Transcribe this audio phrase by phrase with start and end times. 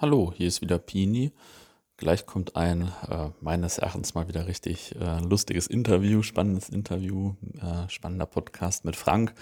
[0.00, 1.32] Hallo, hier ist wieder Pini.
[1.96, 7.88] Gleich kommt ein äh, meines Erachtens mal wieder richtig äh, lustiges Interview, spannendes Interview, äh,
[7.88, 9.34] spannender Podcast mit Frank,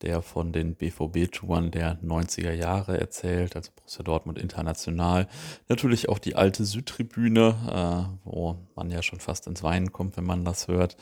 [0.00, 5.28] der von den BVB-Touren der 90er Jahre erzählt, also Borussia Dortmund international.
[5.68, 10.24] Natürlich auch die alte Südtribüne, äh, wo man ja schon fast ins Weinen kommt, wenn
[10.24, 10.96] man das hört.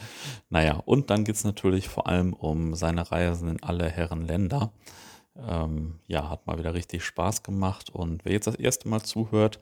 [0.51, 4.73] Naja, und dann geht es natürlich vor allem um seine Reisen in alle Herren Länder.
[5.47, 7.91] Ähm, ja, hat mal wieder richtig Spaß gemacht.
[7.91, 9.59] Und wer jetzt das erste Mal zuhört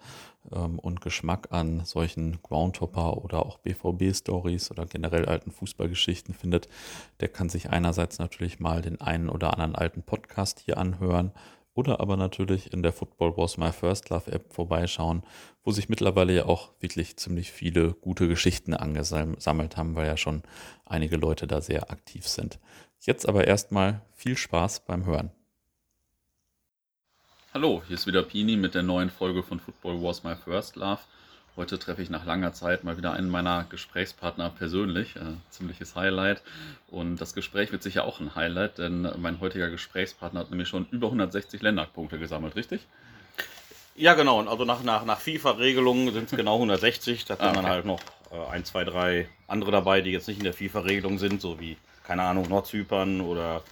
[0.52, 6.68] ähm, und Geschmack an solchen Groundhopper oder auch BVB-Stories oder generell alten Fußballgeschichten findet,
[7.20, 11.32] der kann sich einerseits natürlich mal den einen oder anderen alten Podcast hier anhören
[11.74, 15.24] oder aber natürlich in der Football Was My First Love App vorbeischauen,
[15.64, 20.44] wo sich mittlerweile ja auch wirklich ziemlich viele gute Geschichten angesammelt haben, weil ja schon
[20.86, 22.60] einige Leute da sehr aktiv sind.
[23.00, 25.32] Jetzt aber erstmal viel Spaß beim Hören.
[27.56, 30.98] Hallo, hier ist wieder Pini mit der neuen Folge von Football Was My First Love.
[31.54, 35.14] Heute treffe ich nach langer Zeit mal wieder einen meiner Gesprächspartner persönlich.
[35.14, 36.42] Äh, ziemliches Highlight.
[36.88, 40.88] Und das Gespräch wird sicher auch ein Highlight, denn mein heutiger Gesprächspartner hat nämlich schon
[40.90, 42.80] über 160 Länderpunkte gesammelt, richtig?
[43.94, 44.40] Ja, genau.
[44.40, 47.24] Und also nach, nach, nach FIFA-Regelungen sind es genau 160.
[47.24, 47.56] Da sind ah, okay.
[47.56, 48.00] dann halt noch
[48.32, 51.76] äh, ein, zwei, drei andere dabei, die jetzt nicht in der FIFA-Regelung sind, so wie,
[52.04, 53.62] keine Ahnung, Nordzypern oder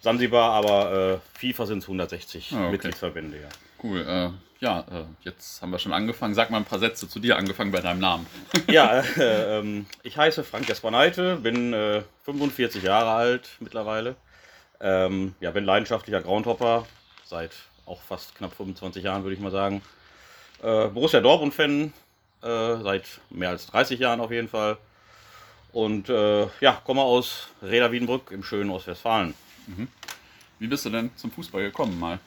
[0.00, 2.70] Sansibar, aber äh, FIFA sind es 160 ah, okay.
[2.72, 3.48] Mitgliedsverbände, ja.
[3.82, 4.00] Cool.
[4.00, 6.34] Äh, ja, äh, jetzt haben wir schon angefangen.
[6.34, 8.26] Sag mal ein paar Sätze zu dir, angefangen bei deinem Namen.
[8.68, 11.74] ja, äh, ähm, ich heiße Frank Gaspaneite, bin
[12.24, 14.16] 45 äh, Jahre alt mittlerweile.
[14.80, 16.86] Ähm, ja, bin leidenschaftlicher Groundhopper,
[17.24, 17.52] seit
[17.84, 19.82] auch fast knapp 25 Jahren, würde ich mal sagen.
[20.62, 21.92] Äh, Borussia Dortmund-Fan,
[22.42, 24.78] seit mehr als 30 Jahren auf jeden Fall.
[25.72, 29.34] Und ja, komme aus Reda Wiedenbrück im schönen Ostwestfalen.
[29.66, 29.88] Mhm.
[30.58, 32.18] Wie bist du denn zum Fußball gekommen mal?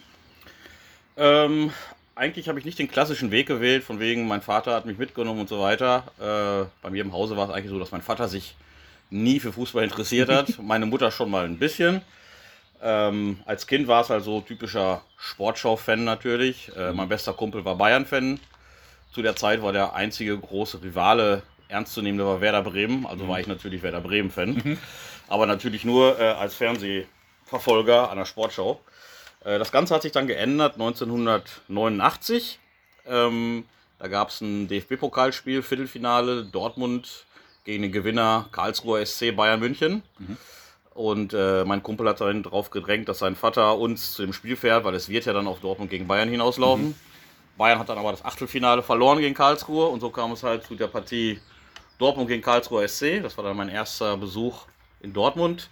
[1.16, 1.72] Ähm,
[2.16, 5.40] eigentlich habe ich nicht den klassischen Weg gewählt, von wegen, mein Vater hat mich mitgenommen
[5.40, 6.04] und so weiter.
[6.18, 8.56] Äh, bei mir im Hause war es eigentlich so, dass mein Vater sich
[9.10, 12.02] nie für Fußball interessiert hat, meine Mutter schon mal ein bisschen.
[12.82, 16.70] Ähm, als Kind war es halt so typischer Sportschau-Fan natürlich.
[16.76, 18.38] Äh, mein bester Kumpel war Bayern-Fan.
[19.12, 23.06] Zu der Zeit war der einzige große Rivale ernstzunehmende war Werder Bremen.
[23.06, 23.28] Also mhm.
[23.28, 24.60] war ich natürlich Werder Bremen-Fan.
[24.62, 24.78] Mhm.
[25.28, 27.06] Aber natürlich nur äh, als Fernseh-
[27.54, 28.80] Verfolger einer Sportschau.
[29.44, 32.58] Äh, das Ganze hat sich dann geändert 1989.
[33.06, 33.64] Ähm,
[34.00, 37.26] da gab es ein DFB-Pokalspiel, Viertelfinale, Dortmund
[37.64, 40.02] gegen den Gewinner Karlsruher SC Bayern München.
[40.18, 40.36] Mhm.
[40.94, 44.56] Und äh, mein Kumpel hat dann darauf gedrängt, dass sein Vater uns zu dem Spiel
[44.56, 46.88] fährt, weil es wird ja dann auf Dortmund gegen Bayern hinauslaufen.
[46.88, 46.94] Mhm.
[47.56, 50.74] Bayern hat dann aber das Achtelfinale verloren gegen Karlsruhe und so kam es halt zu
[50.74, 51.38] der Partie
[51.98, 53.22] Dortmund gegen Karlsruher SC.
[53.22, 54.66] Das war dann mein erster Besuch
[55.00, 55.68] in Dortmund.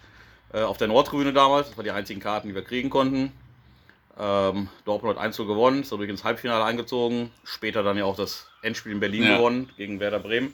[0.52, 1.68] Äh, auf der Nordtribüne damals.
[1.68, 3.32] Das waren die einzigen Karten, die wir kriegen konnten.
[4.18, 7.30] Ähm, Dortmund hat 1 gewonnen, ist dadurch ins Halbfinale eingezogen.
[7.44, 9.36] Später dann ja auch das Endspiel in Berlin ja.
[9.36, 10.52] gewonnen gegen Werder Bremen.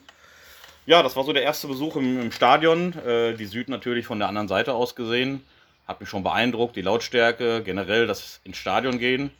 [0.85, 2.93] Ja, das war so der erste Besuch im, im Stadion.
[3.05, 5.43] Äh, die Süd natürlich von der anderen Seite aus gesehen.
[5.87, 9.31] Hat mich schon beeindruckt, die Lautstärke, generell das ins Stadion gehen.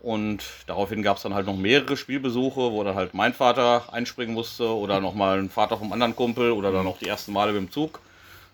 [0.00, 4.34] Und daraufhin gab es dann halt noch mehrere Spielbesuche, wo dann halt mein Vater einspringen
[4.34, 7.62] musste oder nochmal ein Vater vom anderen Kumpel oder dann noch die ersten Male mit
[7.62, 8.00] dem Zug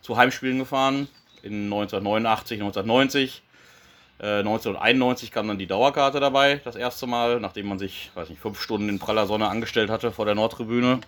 [0.03, 1.09] zu Heimspielen gefahren
[1.43, 3.43] in 1989, 1990.
[4.19, 8.41] Äh, 1991 kam dann die Dauerkarte dabei, das erste Mal, nachdem man sich, weiß nicht,
[8.41, 11.01] fünf Stunden in praller Sonne angestellt hatte vor der Nordtribüne.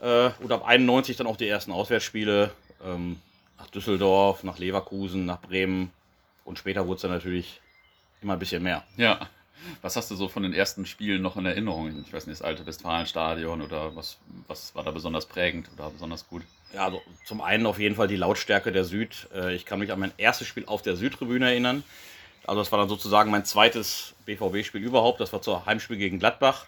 [0.00, 2.50] Äh, und ab 91 dann auch die ersten Auswärtsspiele
[2.84, 3.20] ähm,
[3.58, 5.90] nach Düsseldorf, nach Leverkusen, nach Bremen.
[6.44, 7.60] Und später wurde es dann natürlich
[8.22, 8.84] immer ein bisschen mehr.
[8.96, 9.28] Ja.
[9.80, 12.04] Was hast du so von den ersten Spielen noch in Erinnerung?
[12.04, 16.28] Ich weiß nicht, das alte Westfalenstadion oder was, was war da besonders prägend oder besonders
[16.28, 16.42] gut?
[16.74, 19.28] Ja, also zum einen auf jeden Fall die Lautstärke der Süd.
[19.34, 21.84] Äh, ich kann mich an mein erstes Spiel auf der Südtribüne erinnern.
[22.46, 25.20] Also das war dann sozusagen mein zweites BVB-Spiel überhaupt.
[25.20, 26.66] Das war zur Heimspiel gegen Gladbach.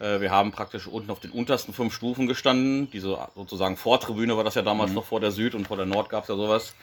[0.00, 2.90] Äh, wir haben praktisch unten auf den untersten fünf Stufen gestanden.
[2.90, 4.96] Diese sozusagen Vortribüne war das ja damals mhm.
[4.96, 6.74] noch vor der Süd und vor der Nord gab es ja sowas.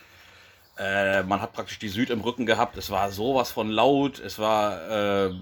[0.78, 2.78] Äh, man hat praktisch die Süd im Rücken gehabt.
[2.78, 4.20] Es war sowas von laut.
[4.20, 5.34] Es war, äh,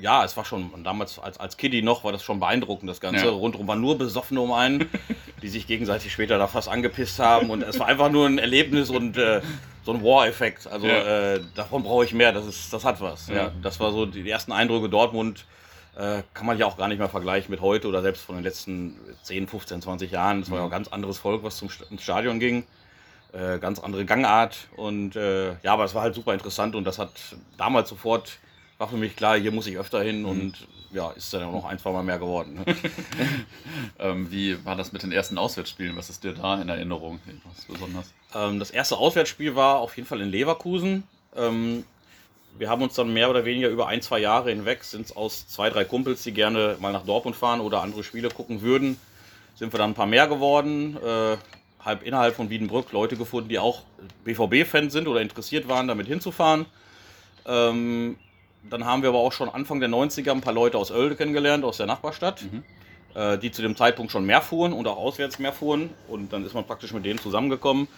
[0.00, 3.26] ja, es war schon, damals als, als Kiddie noch, war das schon beeindruckend, das Ganze.
[3.26, 3.30] Ja.
[3.30, 4.88] Rundherum waren nur Besoffene um einen,
[5.42, 7.50] die sich gegenseitig später da fast angepisst haben.
[7.50, 9.40] Und es war einfach nur ein Erlebnis und äh,
[9.84, 10.66] so ein War-Effekt.
[10.66, 11.34] Also ja.
[11.34, 12.32] Äh, davon brauche ich mehr.
[12.32, 13.28] Das, ist, das hat was.
[13.28, 13.34] Ja.
[13.34, 13.52] ja.
[13.62, 15.44] das war so die, die ersten Eindrücke Dortmund.
[15.96, 18.44] Äh, kann man ja auch gar nicht mehr vergleichen mit heute oder selbst von den
[18.44, 20.40] letzten 10, 15, 20 Jahren.
[20.40, 22.64] Das war ja ein ganz anderes Volk, was zum Stadion ging.
[23.32, 24.68] Äh, ganz andere Gangart.
[24.76, 27.12] Und äh, ja, aber es war halt super interessant und das hat
[27.56, 28.38] damals sofort,
[28.78, 30.28] war für mich klar, hier muss ich öfter hin mhm.
[30.28, 32.54] und ja, ist dann auch noch ein, zwei Mal mehr geworden.
[32.54, 32.76] Ne?
[34.00, 35.96] ähm, wie war das mit den ersten Auswärtsspielen?
[35.96, 37.20] Was ist dir da in Erinnerung?
[37.44, 38.12] Was besonders?
[38.34, 41.04] Ähm, das erste Auswärtsspiel war auf jeden Fall in Leverkusen.
[41.36, 41.84] Ähm,
[42.58, 45.46] wir haben uns dann mehr oder weniger über ein, zwei Jahre hinweg, sind es aus
[45.46, 48.98] zwei, drei Kumpels, die gerne mal nach Dortmund fahren oder andere Spiele gucken würden,
[49.54, 50.96] sind wir dann ein paar mehr geworden.
[50.96, 51.36] Äh,
[51.84, 53.82] halb innerhalb von Wiedenbrück Leute gefunden, die auch
[54.24, 56.66] BVB-Fans sind oder interessiert waren, damit hinzufahren.
[57.46, 58.16] Ähm,
[58.68, 61.64] dann haben wir aber auch schon Anfang der 90er ein paar Leute aus Oelde kennengelernt,
[61.64, 62.62] aus der Nachbarstadt, mhm.
[63.14, 65.90] äh, die zu dem Zeitpunkt schon mehr fuhren und auch auswärts mehr fuhren.
[66.08, 67.88] Und dann ist man praktisch mit denen zusammengekommen.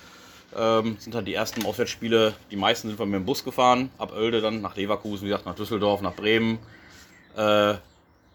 [0.57, 4.13] Ähm, sind dann die ersten Auswärtsspiele, die meisten sind wir mit dem Bus gefahren, ab
[4.15, 6.59] Oelde dann nach Leverkusen, wie gesagt, nach Düsseldorf, nach Bremen.
[7.37, 7.75] Äh,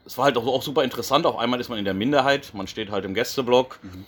[0.04, 1.26] es war halt auch, auch, super interessant.
[1.26, 3.80] Auf einmal ist man in der Minderheit, man steht halt im Gästeblock.
[3.84, 4.06] Mhm.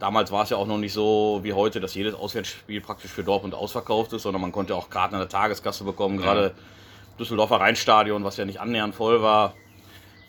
[0.00, 3.22] Damals war es ja auch noch nicht so wie heute, dass jedes Auswärtsspiel praktisch für
[3.22, 6.24] Dortmund ausverkauft ist, sondern man konnte auch Karten an der Tageskasse bekommen, ja.
[6.24, 6.54] gerade
[7.18, 9.54] Düsseldorfer Rheinstadion, was ja nicht annähernd voll war.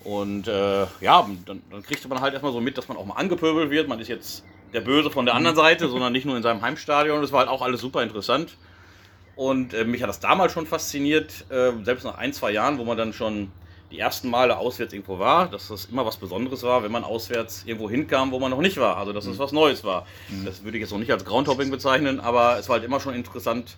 [0.03, 3.15] Und äh, ja, dann, dann kriegte man halt erstmal so mit, dass man auch mal
[3.15, 3.87] angepöbelt wird.
[3.87, 7.21] Man ist jetzt der Böse von der anderen Seite, sondern nicht nur in seinem Heimstadion.
[7.21, 8.57] Das war halt auch alles super interessant.
[9.37, 12.83] Und äh, mich hat das damals schon fasziniert, äh, selbst nach ein, zwei Jahren, wo
[12.83, 13.51] man dann schon
[13.91, 17.63] die ersten Male auswärts irgendwo war, dass das immer was Besonderes war, wenn man auswärts
[17.65, 18.97] irgendwo hinkam, wo man noch nicht war.
[18.97, 19.39] Also, dass es mhm.
[19.39, 20.05] was Neues war.
[20.29, 20.45] Mhm.
[20.45, 23.13] Das würde ich jetzt noch nicht als Groundhopping bezeichnen, aber es war halt immer schon
[23.13, 23.77] interessant,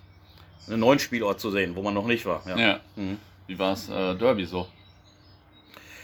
[0.68, 2.42] einen neuen Spielort zu sehen, wo man noch nicht war.
[2.48, 2.58] Ja.
[2.58, 2.80] ja.
[2.96, 3.18] Mhm.
[3.48, 4.68] Wie war es äh, Derby so?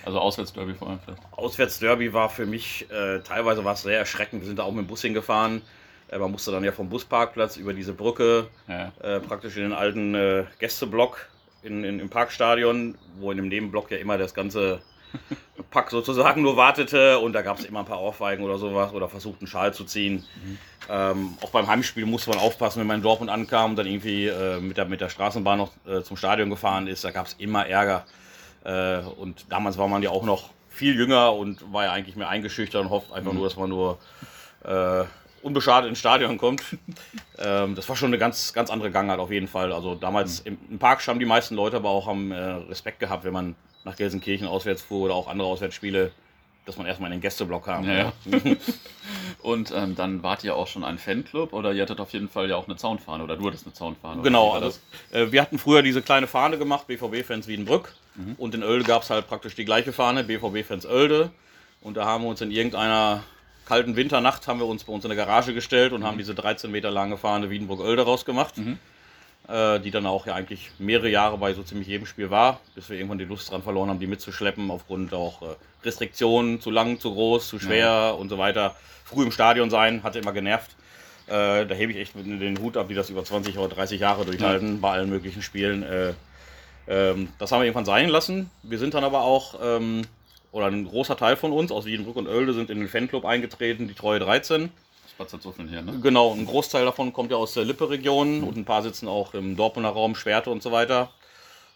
[0.06, 1.22] Also Auswärtsderby vor allem vielleicht.
[1.32, 4.42] Auswärtsderby war für mich, äh, teilweise war es sehr erschreckend.
[4.42, 5.62] Wir sind da auch mit dem Bus hingefahren.
[6.10, 8.92] Äh, man musste dann ja vom Busparkplatz über diese Brücke ja.
[9.02, 11.28] äh, praktisch in den alten äh, Gästeblock
[11.64, 14.82] in, in, im Parkstadion, wo in dem Nebenblock ja immer das ganze
[15.72, 19.10] Pack sozusagen nur wartete und da gab es immer ein paar Aufweigen oder sowas oder
[19.10, 20.26] versucht einen Schal zu ziehen.
[20.44, 20.58] Mhm.
[20.90, 24.28] Ähm, auch beim Heimspiel musste man aufpassen, wenn man in Dortmund ankam und dann irgendwie
[24.28, 27.36] äh, mit, der, mit der Straßenbahn noch äh, zum Stadion gefahren ist, da gab es
[27.40, 28.06] immer Ärger.
[28.64, 32.30] Äh, und damals war man ja auch noch viel jünger und war ja eigentlich mehr
[32.30, 33.40] eingeschüchtert und hofft einfach mhm.
[33.40, 34.00] nur, dass man nur
[34.64, 35.04] äh,
[35.42, 36.64] unbeschadet ins Stadion kommt.
[37.38, 39.74] ähm, das war schon eine ganz, ganz andere Gangart auf jeden Fall.
[39.74, 40.52] Also damals mhm.
[40.52, 43.56] im, im, Park haben die meisten Leute aber auch haben, äh, Respekt gehabt, wenn man
[43.84, 46.12] nach Gelsenkirchen auswärts fuhr oder auch andere Auswärtsspiele
[46.70, 47.84] dass man erstmal in den Gästeblock kam.
[47.84, 48.14] Ja, ja.
[49.42, 52.48] und ähm, dann wart ihr auch schon ein Fanclub oder ihr hattet auf jeden Fall
[52.48, 54.22] ja auch eine Zaunfahne oder du hattest eine Zaunfahne?
[54.22, 54.78] Genau, also,
[55.12, 57.96] äh, wir hatten früher diese kleine Fahne gemacht, BVB-Fans Wiedenbrück.
[58.16, 58.36] Mhm.
[58.38, 61.32] Und in Oelde gab es halt praktisch die gleiche Fahne, BVB-Fans Oelde.
[61.82, 63.24] Und da haben wir uns in irgendeiner
[63.70, 66.06] kalten Winternacht haben wir uns bei uns in der Garage gestellt und mhm.
[66.06, 68.58] haben diese 13 Meter lange Fahne Wiedenbrück-Oelde rausgemacht.
[68.58, 68.80] Mhm
[69.50, 72.90] äh, die dann auch ja eigentlich mehrere Jahre bei so ziemlich jedem Spiel war, bis
[72.90, 75.46] wir irgendwann die Lust dran verloren haben, die mitzuschleppen, aufgrund auch äh,
[75.84, 78.12] Restriktionen, zu lang, zu groß, zu schwer ja.
[78.12, 78.76] und so weiter.
[79.06, 80.76] Früh im Stadion sein, hatte immer genervt.
[81.28, 84.26] Äh, da hebe ich echt den Hut ab, die das über 20 oder 30 Jahre
[84.26, 84.82] durchhalten, ja.
[84.82, 85.84] bei allen möglichen Spielen.
[85.84, 86.14] Äh,
[86.88, 88.50] ähm, das haben wir irgendwann sein lassen.
[88.64, 90.04] Wir sind dann aber auch, ähm,
[90.52, 93.88] oder ein großer Teil von uns aus Wiedenbrück und Oelde sind in den Fanclub eingetreten,
[93.88, 94.72] die Treue 13.
[95.12, 96.00] Spazierzufeln hier, ne?
[96.02, 98.44] Genau, ein Großteil davon kommt ja aus der Lippe-Region mhm.
[98.46, 101.12] und ein paar sitzen auch im Dortmunder Raum, Schwerte und so weiter.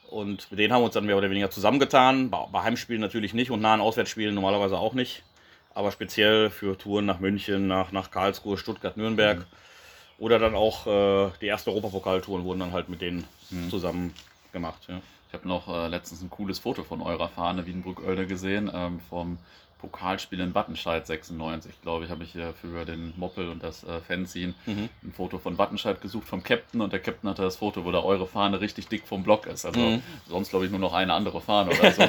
[0.09, 2.29] Und mit denen haben wir uns dann mehr oder weniger zusammengetan.
[2.29, 5.23] Bei, bei Heimspielen natürlich nicht und nahen Auswärtsspielen normalerweise auch nicht.
[5.73, 9.39] Aber speziell für Touren nach München, nach, nach Karlsruhe, Stuttgart, Nürnberg.
[9.39, 9.45] Mhm.
[10.19, 13.69] Oder dann auch äh, die ersten Europapokaltouren wurden dann halt mit denen mhm.
[13.69, 14.13] zusammen
[14.51, 14.83] gemacht.
[14.87, 15.01] Ja.
[15.33, 19.39] Ich habe noch äh, letztens ein cooles Foto von eurer Fahne Wiedenbrück-Oelde gesehen, ähm, vom
[19.79, 23.99] Pokalspiel in Wattenscheid 96, glaube ich, habe ich hier für den Moppel und das äh,
[24.01, 24.89] Fanzine mhm.
[25.03, 28.03] ein Foto von Wattenscheid gesucht vom Captain und der Captain hatte das Foto, wo da
[28.03, 29.65] eure Fahne richtig dick vom Block ist.
[29.65, 30.03] Also mhm.
[30.29, 32.03] sonst glaube ich nur noch eine andere Fahne oder so.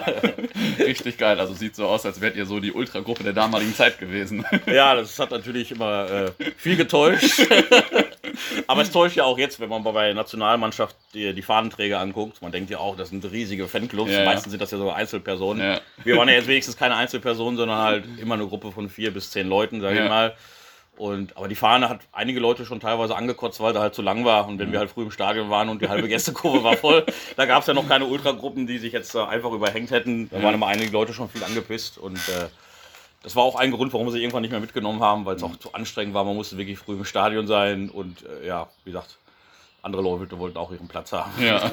[0.85, 1.41] richtig geil.
[1.41, 4.45] Also sieht so aus, als wärt ihr so die Ultragruppe der damaligen Zeit gewesen.
[4.67, 7.41] ja, das hat natürlich immer äh, viel getäuscht.
[8.67, 12.43] Aber es täuscht ja auch jetzt, wenn man bei der Nationalmannschaft die, die Fahnenträger anguckt.
[12.43, 14.11] Man denkt ja auch, das sind riesige Fanclubs.
[14.11, 15.63] Ja, Meistens sind das ja sogar Einzelpersonen.
[15.63, 15.81] Ja.
[16.05, 19.31] Wir waren ja jetzt wenigstens keine Einzelpersonen, sondern halt immer eine Gruppe von vier bis
[19.31, 20.05] zehn Leuten, sage ja.
[20.05, 20.35] ich mal.
[20.97, 24.25] Und, aber die Fahne hat einige Leute schon teilweise angekotzt, weil da halt zu lang
[24.25, 24.47] war.
[24.47, 27.05] Und wenn wir halt früh im Stadion waren und die halbe Gästekurve war voll,
[27.37, 30.31] da gab es ja noch keine Ultragruppen, die sich jetzt einfach überhängt hätten.
[30.31, 31.99] Da waren immer einige Leute schon viel angepisst.
[31.99, 32.47] Und äh,
[33.25, 35.43] das war auch ein Grund, warum wir sie irgendwann nicht mehr mitgenommen haben, weil es
[35.43, 36.25] auch zu anstrengend war.
[36.25, 37.89] Man musste wirklich früh im Stadion sein.
[37.89, 39.17] Und äh, ja, wie gesagt,
[39.81, 41.33] andere Leute wollten auch ihren Platz haben.
[41.43, 41.73] Ja.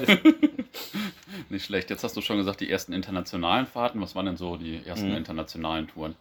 [1.50, 1.90] Nicht schlecht.
[1.90, 4.00] Jetzt hast du schon gesagt, die ersten internationalen Fahrten.
[4.00, 5.18] Was waren denn so die ersten mhm.
[5.18, 6.16] internationalen Touren?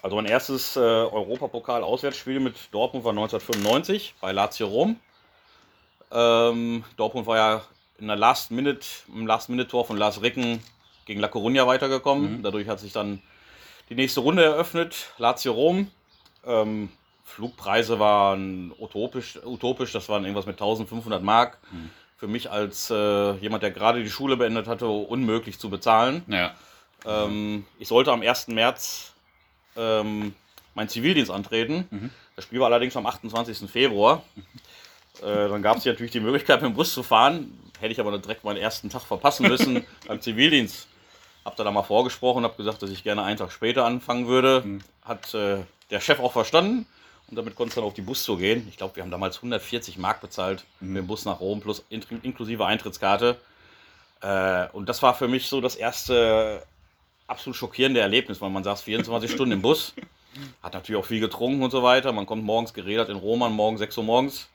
[0.00, 4.96] Also mein erstes äh, Europapokal-Auswärtsspiel mit Dortmund war 1995 bei Lazio Rom.
[6.10, 7.62] Ähm, Dortmund war ja
[7.98, 10.60] in der Last Minute, im Last-Minute-Tor von Lars Ricken
[11.04, 12.38] gegen La Coruña weitergekommen.
[12.38, 12.42] Mhm.
[12.42, 13.20] Dadurch hat sich dann
[13.92, 15.12] die nächste Runde eröffnet.
[15.18, 15.90] Lazio Rom.
[16.46, 16.88] Ähm,
[17.24, 21.58] Flugpreise waren utopisch, utopisch, das waren irgendwas mit 1500 Mark.
[21.70, 21.90] Mhm.
[22.16, 26.22] Für mich als äh, jemand, der gerade die Schule beendet hatte, unmöglich zu bezahlen.
[26.26, 26.54] Ja.
[27.04, 28.48] Ähm, ich sollte am 1.
[28.48, 29.12] März
[29.76, 30.34] ähm,
[30.74, 31.86] meinen Zivildienst antreten.
[31.90, 32.10] Mhm.
[32.34, 33.70] Das Spiel war allerdings am 28.
[33.70, 34.22] Februar.
[35.20, 37.52] Äh, dann gab es natürlich die Möglichkeit, mit dem Bus zu fahren.
[37.78, 40.88] hätte ich aber direkt meinen ersten Tag verpassen müssen beim Zivildienst.
[41.44, 44.62] Hab da, da mal vorgesprochen, habe gesagt, dass ich gerne einen Tag später anfangen würde.
[44.64, 44.80] Mhm.
[45.02, 45.58] Hat äh,
[45.90, 46.86] der Chef auch verstanden
[47.28, 48.66] und damit konnte es dann auf die Bustour gehen.
[48.68, 50.88] Ich glaube, wir haben damals 140 Mark bezahlt mhm.
[50.88, 53.38] für den Bus nach Rom plus in, inklusive Eintrittskarte.
[54.20, 56.62] Äh, und das war für mich so das erste
[57.26, 59.94] absolut schockierende Erlebnis, weil man saß 24 Stunden im Bus,
[60.62, 62.12] hat natürlich auch viel getrunken und so weiter.
[62.12, 64.48] Man kommt morgens geredet in Rom an, morgen 6 Uhr morgens.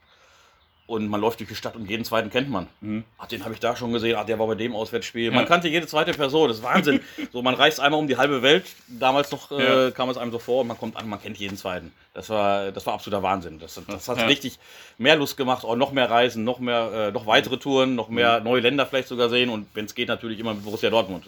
[0.87, 2.67] Und man läuft durch die Stadt und jeden zweiten kennt man.
[2.79, 3.03] Mhm.
[3.17, 4.15] Ach, den habe ich da schon gesehen.
[4.17, 5.31] Ach, der war bei dem Auswärtsspiel.
[5.31, 6.47] Man kannte jede zweite Person.
[6.47, 7.01] Das ist Wahnsinn.
[7.33, 8.63] so, man reist einmal um die halbe Welt.
[8.87, 9.91] Damals noch äh, ja.
[9.91, 11.91] kam es einem so vor und man kommt an, man kennt jeden zweiten.
[12.13, 13.59] Das war, das war absoluter Wahnsinn.
[13.59, 14.25] Das, das hat ja.
[14.27, 14.59] richtig
[14.97, 15.65] mehr Lust gemacht.
[15.65, 18.45] Auch noch mehr Reisen, noch mehr, äh, noch weitere Touren, noch mehr mhm.
[18.45, 19.49] neue Länder vielleicht sogar sehen.
[19.49, 21.25] Und wenn es geht, natürlich immer mit Borussia Dortmund.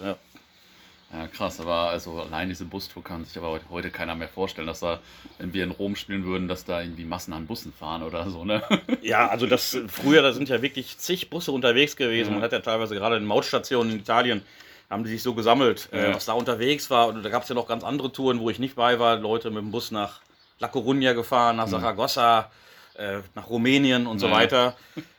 [1.11, 1.27] Ja.
[1.27, 4.99] Krass, aber also allein diese Bustour kann sich aber heute keiner mehr vorstellen, dass da,
[5.39, 8.45] wenn wir in Rom spielen würden, dass da irgendwie Massen an Bussen fahren oder so,
[8.45, 8.61] ne?
[9.01, 12.29] Ja, also das früher, da sind ja wirklich zig Busse unterwegs gewesen.
[12.29, 12.35] Ja.
[12.35, 14.43] Man hat ja teilweise gerade in Mautstationen in Italien
[14.89, 16.15] haben die sich so gesammelt, äh, ja.
[16.15, 17.07] was da unterwegs war.
[17.07, 19.17] Und da gab es ja noch ganz andere Touren, wo ich nicht bei war.
[19.17, 20.21] Leute mit dem Bus nach
[20.59, 22.51] La Coruña gefahren, nach Saragossa,
[22.99, 24.75] äh, nach Rumänien und so weiter.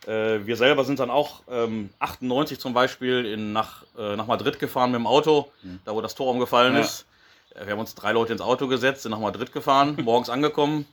[0.06, 4.58] Äh, wir selber sind dann auch ähm, 98 zum Beispiel in, nach, äh, nach Madrid
[4.58, 5.80] gefahren mit dem Auto, mhm.
[5.84, 6.80] da wo das Tor umgefallen ja.
[6.80, 7.06] ist.
[7.54, 10.86] Äh, wir haben uns drei Leute ins Auto gesetzt, sind nach Madrid gefahren, morgens angekommen,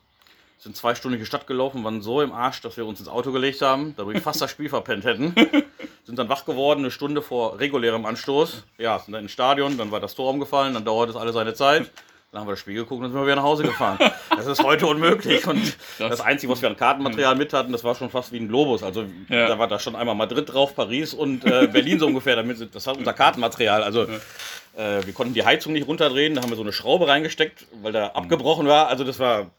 [0.60, 3.10] sind zwei Stunden in die Stadt gelaufen, waren so im Arsch, dass wir uns ins
[3.10, 5.36] Auto gelegt haben, da wir fast das Spiel verpennt hätten.
[6.06, 8.64] Sind dann wach geworden, eine Stunde vor regulärem Anstoß.
[8.78, 11.54] Ja, sind dann ins Stadion, dann war das Tor umgefallen, dann dauert es alle seine
[11.54, 11.92] Zeit.
[12.38, 13.98] Dann haben wir das Spiel geguckt und sind wir wieder nach Hause gefahren.
[14.30, 15.48] Das ist heute unmöglich.
[15.48, 18.38] Und das, das Einzige, was wir an Kartenmaterial mit hatten, das war schon fast wie
[18.38, 18.84] ein Globus.
[18.84, 19.48] Also ja.
[19.48, 22.36] da war da schon einmal Madrid drauf, Paris und äh, Berlin so ungefähr.
[22.36, 23.82] Damit, das war unser Kartenmaterial.
[23.82, 26.36] Also äh, wir konnten die Heizung nicht runterdrehen.
[26.36, 28.88] Da haben wir so eine Schraube reingesteckt, weil da abgebrochen war.
[28.88, 29.50] Also das war.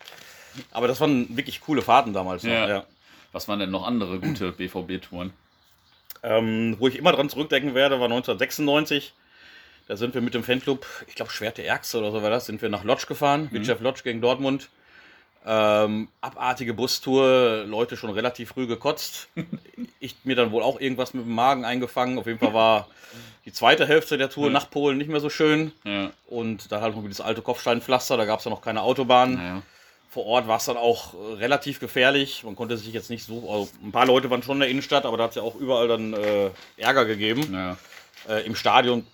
[0.70, 2.44] Aber das waren wirklich coole Fahrten damals.
[2.44, 2.68] Ja.
[2.68, 2.84] ja.
[3.32, 5.32] Was waren denn noch andere gute BVB-Touren?
[6.22, 9.14] Ähm, wo ich immer dran zurückdenken werde, war 1996.
[9.88, 12.60] Da sind wir mit dem Fanclub, ich glaube Schwerte Ärgste oder so war das, sind
[12.60, 13.64] wir nach Lodge gefahren, mhm.
[13.64, 14.68] Chef Lodge gegen Dortmund.
[15.46, 19.28] Ähm, abartige Bustour, Leute schon relativ früh gekotzt.
[20.00, 22.18] ich mir dann wohl auch irgendwas mit dem Magen eingefangen.
[22.18, 22.88] Auf jeden Fall war
[23.46, 24.52] die zweite Hälfte der Tour ja.
[24.52, 25.72] nach Polen nicht mehr so schön.
[25.84, 26.10] Ja.
[26.26, 29.32] Und dann halt noch das alte Kopfsteinpflaster, da gab es ja noch keine Autobahn.
[29.38, 29.62] Ja.
[30.10, 32.44] Vor Ort war es dann auch relativ gefährlich.
[32.44, 33.50] Man konnte sich jetzt nicht so.
[33.50, 35.54] Also ein paar Leute waren schon in der Innenstadt, aber da hat es ja auch
[35.54, 37.76] überall dann äh, Ärger gegeben.
[38.28, 39.06] Äh, Im Stadion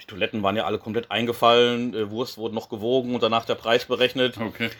[0.00, 3.54] die Toiletten waren ja alle komplett eingefallen, äh, Wurst wurde noch gewogen und danach der
[3.54, 4.36] Preis berechnet.
[4.38, 4.70] Okay.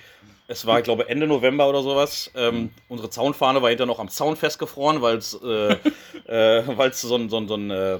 [0.46, 2.30] Es war, ich glaube, Ende November oder sowas.
[2.34, 2.70] Ähm.
[2.88, 5.76] Unsere Zaunfahne war hinter noch am Zaun festgefroren, weil es äh,
[6.60, 7.98] äh, so ein, so ein, so ein äh,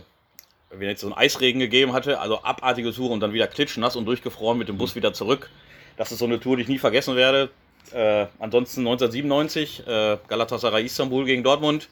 [0.76, 2.20] wie jetzt so ein Eisregen gegeben hatte.
[2.20, 4.98] Also abartige Tour und dann wieder klitschnass und durchgefroren mit dem Bus mhm.
[4.98, 5.50] wieder zurück.
[5.96, 7.50] Das ist so eine Tour, die ich nie vergessen werde.
[7.92, 11.88] Äh, ansonsten 1997, äh, Galatasaray Istanbul gegen Dortmund.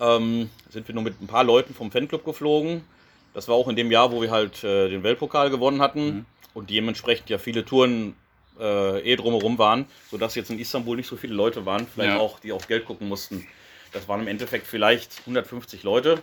[0.00, 2.84] Ähm, sind wir nur mit ein paar Leuten vom Fanclub geflogen.
[3.34, 6.26] Das war auch in dem Jahr, wo wir halt äh, den Weltpokal gewonnen hatten mhm.
[6.54, 8.14] und dementsprechend ja viele Touren
[8.58, 12.18] äh, eh drumherum waren, sodass jetzt in Istanbul nicht so viele Leute waren, vielleicht ja.
[12.18, 13.46] auch, die auf Geld gucken mussten.
[13.92, 16.22] Das waren im Endeffekt vielleicht 150 Leute.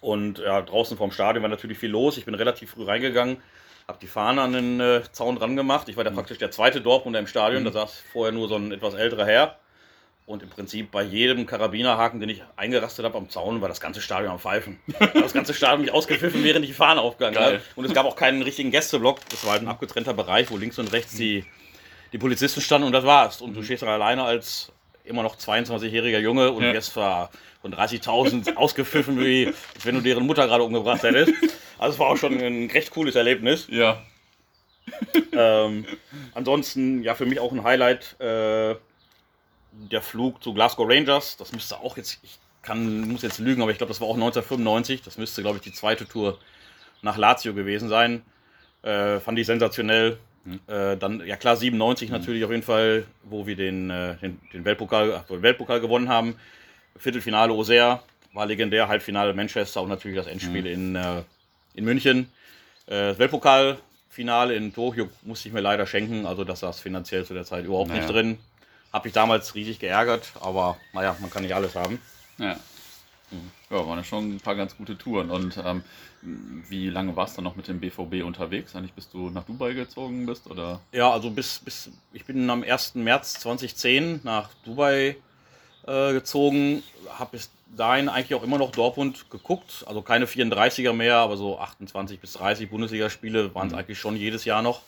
[0.00, 2.18] Und ja, draußen vorm Stadion war natürlich viel los.
[2.18, 3.38] Ich bin relativ früh reingegangen,
[3.88, 5.88] habe die Fahne an den äh, Zaun dran gemacht.
[5.88, 6.16] Ich war da mhm.
[6.16, 7.62] praktisch der zweite Dortmunder im Stadion.
[7.62, 7.66] Mhm.
[7.66, 9.58] Da saß vorher nur so ein etwas älterer Herr.
[10.26, 14.00] Und im Prinzip bei jedem Karabinerhaken, den ich eingerastet habe am Zaun, war das ganze
[14.00, 14.78] Stadion am Pfeifen.
[15.14, 17.60] das ganze Stadion mich ausgepfiffen, während ich die Fahne aufgegangen habe.
[17.76, 19.20] Und es gab auch keinen richtigen Gästeblock.
[19.28, 21.44] Das war halt ein abgetrennter Bereich, wo links und rechts die,
[22.12, 23.42] die Polizisten standen und das war's.
[23.42, 24.72] Und du stehst dann alleine als
[25.04, 26.72] immer noch 22-jähriger Junge und ja.
[26.72, 27.28] wirst von
[27.64, 29.52] 30.000 ausgepfiffen, wie
[29.82, 31.34] wenn du deren Mutter gerade umgebracht hättest.
[31.78, 33.66] Also es war auch schon ein recht cooles Erlebnis.
[33.68, 34.02] Ja.
[35.32, 35.84] ähm,
[36.32, 38.18] ansonsten, ja, für mich auch ein Highlight.
[38.20, 38.76] Äh,
[39.90, 43.70] der Flug zu Glasgow Rangers, das müsste auch jetzt, ich kann, muss jetzt lügen, aber
[43.70, 45.02] ich glaube, das war auch 1995.
[45.02, 46.38] Das müsste, glaube ich, die zweite Tour
[47.02, 48.22] nach Lazio gewesen sein.
[48.82, 50.18] Äh, fand ich sensationell.
[50.44, 50.60] Mhm.
[50.66, 52.16] Äh, dann, ja klar, 97 mhm.
[52.16, 56.36] natürlich auf jeden Fall, wo wir den, äh, den, den Weltpokal, den Weltpokal gewonnen haben.
[56.96, 58.00] Viertelfinale Auxerre,
[58.32, 60.66] war legendär, Halbfinale Manchester und natürlich das Endspiel mhm.
[60.66, 61.22] in, äh,
[61.74, 62.30] in München.
[62.86, 67.34] Äh, das Weltpokalfinale in Tokio musste ich mir leider schenken, also das saß finanziell zu
[67.34, 68.02] der Zeit überhaupt naja.
[68.02, 68.38] nicht drin.
[68.94, 72.00] Habe ich damals riesig geärgert, aber naja, man kann nicht alles haben.
[72.38, 72.56] Ja.
[73.68, 75.32] Ja, waren ja schon ein paar ganz gute Touren.
[75.32, 75.82] Und ähm,
[76.22, 78.76] wie lange warst du noch mit dem BVB unterwegs?
[78.76, 80.48] Eigentlich bis du nach Dubai gezogen bist?
[80.48, 80.80] Oder?
[80.92, 82.94] Ja, also bis, bis ich bin am 1.
[82.94, 85.16] März 2010 nach Dubai
[85.88, 86.84] äh, gezogen.
[87.18, 89.82] Habe bis dahin eigentlich auch immer noch Dortmund geguckt.
[89.88, 93.80] Also keine 34er mehr, aber so 28 bis 30 Bundesligaspiele waren es mhm.
[93.80, 94.82] eigentlich schon jedes Jahr noch.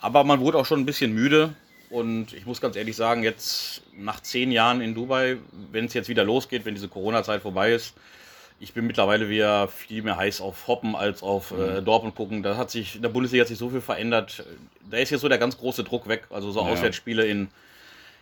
[0.00, 1.54] Aber man wurde auch schon ein bisschen müde
[1.90, 5.38] Und ich muss ganz ehrlich sagen, jetzt nach zehn Jahren in Dubai,
[5.72, 7.94] wenn es jetzt wieder losgeht, wenn diese Corona-Zeit vorbei ist,
[8.60, 11.84] ich bin mittlerweile wieder viel mehr heiß auf Hoppen als auf äh, mhm.
[11.84, 12.42] Dortmund gucken.
[12.42, 14.44] Da hat sich in der Bundesliga hat sich so viel verändert.
[14.88, 16.26] Da ist jetzt so der ganz große Druck weg.
[16.30, 16.66] Also so ja.
[16.66, 17.48] Auswärtsspiele in,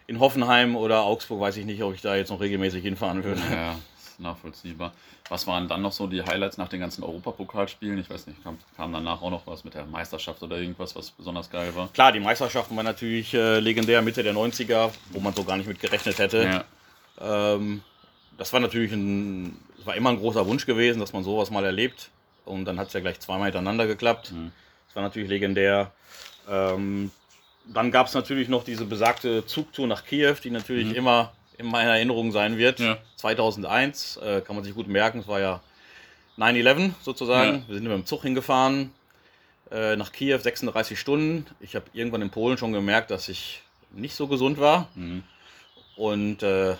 [0.06, 3.42] in Hoffenheim oder Augsburg, weiß ich nicht, ob ich da jetzt noch regelmäßig hinfahren würde.
[3.50, 3.74] Ja,
[4.18, 4.92] ist nachvollziehbar.
[5.28, 7.98] Was waren dann noch so die Highlights nach den ganzen Europapokalspielen?
[7.98, 11.10] Ich weiß nicht, kam, kam, danach auch noch was mit der Meisterschaft oder irgendwas, was
[11.10, 11.88] besonders geil war?
[11.88, 15.66] Klar, die Meisterschaften waren natürlich äh, legendär Mitte der 90er, wo man so gar nicht
[15.66, 16.64] mit gerechnet hätte.
[17.20, 17.54] Ja.
[17.54, 17.82] Ähm,
[18.36, 21.64] das war natürlich ein, es war immer ein großer Wunsch gewesen, dass man sowas mal
[21.64, 22.10] erlebt.
[22.44, 24.32] Und dann hat es ja gleich zweimal hintereinander geklappt.
[24.32, 24.52] Mhm.
[24.86, 25.92] Das war natürlich legendär.
[26.48, 27.10] Ähm,
[27.66, 30.94] dann gab es natürlich noch diese besagte Zugtour nach Kiew, die natürlich mhm.
[30.94, 32.80] immer in meiner Erinnerung sein wird.
[32.80, 32.98] Ja.
[33.16, 35.60] 2001, äh, kann man sich gut merken, es war ja
[36.38, 37.58] 9-11 sozusagen.
[37.58, 37.62] Ja.
[37.66, 38.92] Wir sind mit dem Zug hingefahren
[39.70, 41.46] äh, nach Kiew, 36 Stunden.
[41.60, 43.62] Ich habe irgendwann in Polen schon gemerkt, dass ich
[43.92, 44.88] nicht so gesund war.
[44.94, 45.24] Mhm.
[45.96, 46.76] Und äh,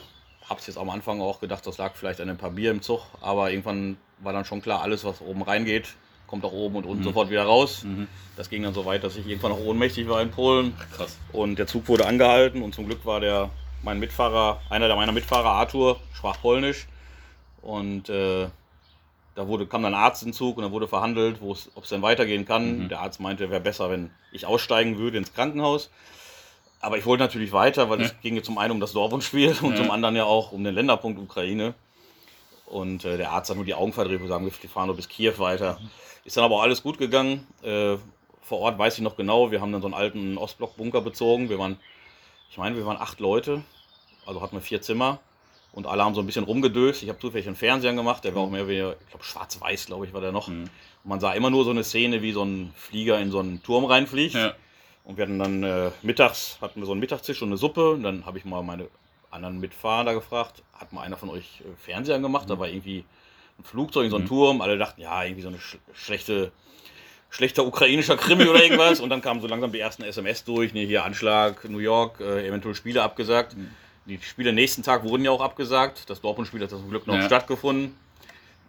[0.49, 2.81] habe es jetzt am Anfang auch gedacht, das lag vielleicht an ein paar Bier im
[2.81, 3.03] Zug.
[3.21, 5.95] Aber irgendwann war dann schon klar, alles, was oben reingeht,
[6.27, 7.05] kommt auch oben und unten mhm.
[7.05, 7.83] sofort wieder raus.
[7.83, 8.07] Mhm.
[8.37, 10.75] Das ging dann so weit, dass ich irgendwann auch ohnmächtig war in Polen.
[10.97, 11.19] Krass.
[11.33, 13.51] Und der Zug wurde angehalten und zum Glück war der
[13.83, 16.87] mein Mitfahrer, einer der meiner Mitfahrer, Arthur, sprach Polnisch.
[17.63, 18.49] Und äh,
[19.35, 22.03] da wurde, kam dann ein Arzt in Zug und dann wurde verhandelt, ob es denn
[22.03, 22.85] weitergehen kann.
[22.85, 22.89] Mhm.
[22.89, 25.91] Der Arzt meinte, wäre besser, wenn ich aussteigen würde ins Krankenhaus.
[26.81, 28.07] Aber ich wollte natürlich weiter, weil ja.
[28.07, 29.77] es ging zum einen um das Dortmund-Spiel und ja.
[29.77, 31.75] zum anderen ja auch um den Länderpunkt Ukraine.
[32.67, 35.09] Und äh, der Arzt hat nur die Augen verdreht und gesagt, wir fahren nur bis
[35.09, 35.79] Kiew weiter.
[35.81, 35.91] Mhm.
[36.25, 37.47] Ist dann aber auch alles gut gegangen.
[37.63, 37.97] Äh,
[38.43, 41.49] vor Ort weiß ich noch genau, wir haben dann so einen alten Ostblock-Bunker bezogen.
[41.49, 41.79] Wir waren
[42.51, 43.63] ich meine, wir waren acht Leute,
[44.27, 45.21] also hatten wir vier Zimmer
[45.73, 47.03] und alle haben so ein bisschen rumgedöst.
[47.03, 50.07] Ich habe zufällig einen Fernseher gemacht, der war auch mehr wie, ich glaube, schwarz-weiß, glaube
[50.07, 50.49] ich, war der noch.
[50.49, 50.63] Mhm.
[50.63, 50.71] Und
[51.05, 53.85] man sah immer nur so eine Szene, wie so ein Flieger in so einen Turm
[53.85, 54.35] reinfliegt.
[54.35, 54.55] Ja.
[55.05, 57.93] Und wir hatten dann äh, mittags, hatten wir so einen Mittagstisch und eine Suppe.
[57.93, 58.89] Und dann habe ich mal meine
[59.31, 62.47] anderen Mitfahrer da gefragt, hat mal einer von euch äh, Fernseher gemacht?
[62.47, 62.49] Mhm.
[62.51, 63.05] Da war irgendwie
[63.59, 64.29] ein Flugzeug in so einem mhm.
[64.29, 64.61] Turm.
[64.61, 66.53] Alle dachten, ja, irgendwie so eine sch schlechte
[67.31, 69.01] schlechter ukrainischer Krimi oder irgendwas.
[69.01, 70.73] Und dann kamen so langsam die ersten SMS durch.
[70.75, 73.57] Ne, hier Anschlag, New York, äh, eventuell Spiele abgesagt.
[73.57, 73.71] Mhm.
[74.07, 76.09] Die Spiele nächsten Tag wurden ja auch abgesagt.
[76.09, 77.27] Das Dortmund-Spiel hat zum Glück noch ja.
[77.27, 77.95] stattgefunden.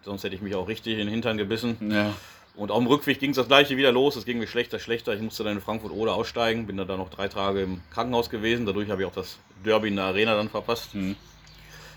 [0.04, 1.78] Sonst hätte ich mich auch richtig in den Hintern gebissen.
[1.92, 2.14] Ja.
[2.56, 4.18] Und auf dem Rückweg ging es das gleiche wieder los.
[4.18, 5.14] Es ging mir schlechter, schlechter.
[5.14, 6.68] Ich musste dann in Frankfurt oder aussteigen.
[6.68, 8.66] Bin da dann noch drei Tage im Krankenhaus gewesen.
[8.66, 10.94] Dadurch habe ich auch das Derby in der Arena dann verpasst.
[10.94, 11.16] Mhm.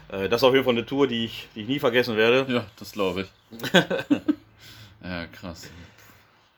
[0.08, 2.46] Äh, das ist auf jeden Fall eine Tour, die ich, die ich nie vergessen werde.
[2.52, 3.72] Ja, das glaube ich.
[5.02, 5.68] ja, krass.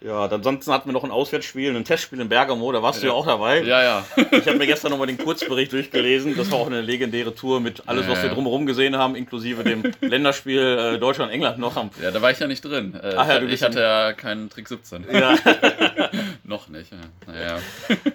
[0.05, 3.09] Ja, ansonsten hatten wir noch ein Auswärtsspiel, ein Testspiel in Bergamo, da warst ja.
[3.09, 3.62] du ja auch dabei.
[3.62, 4.05] Ja, ja.
[4.33, 6.37] Ich habe mir gestern nochmal den Kurzbericht durchgelesen.
[6.37, 9.64] Das war auch eine legendäre Tour mit alles, ja, was wir drumherum gesehen haben, inklusive
[9.64, 11.79] dem Länderspiel äh, Deutschland-England noch.
[11.79, 12.95] Am ja, da war ich ja nicht drin.
[13.03, 15.07] Äh, Ach, ja, ich hatte ja keinen Trick 17.
[15.11, 15.38] Ja.
[16.45, 16.90] noch nicht.
[17.27, 17.57] Naja.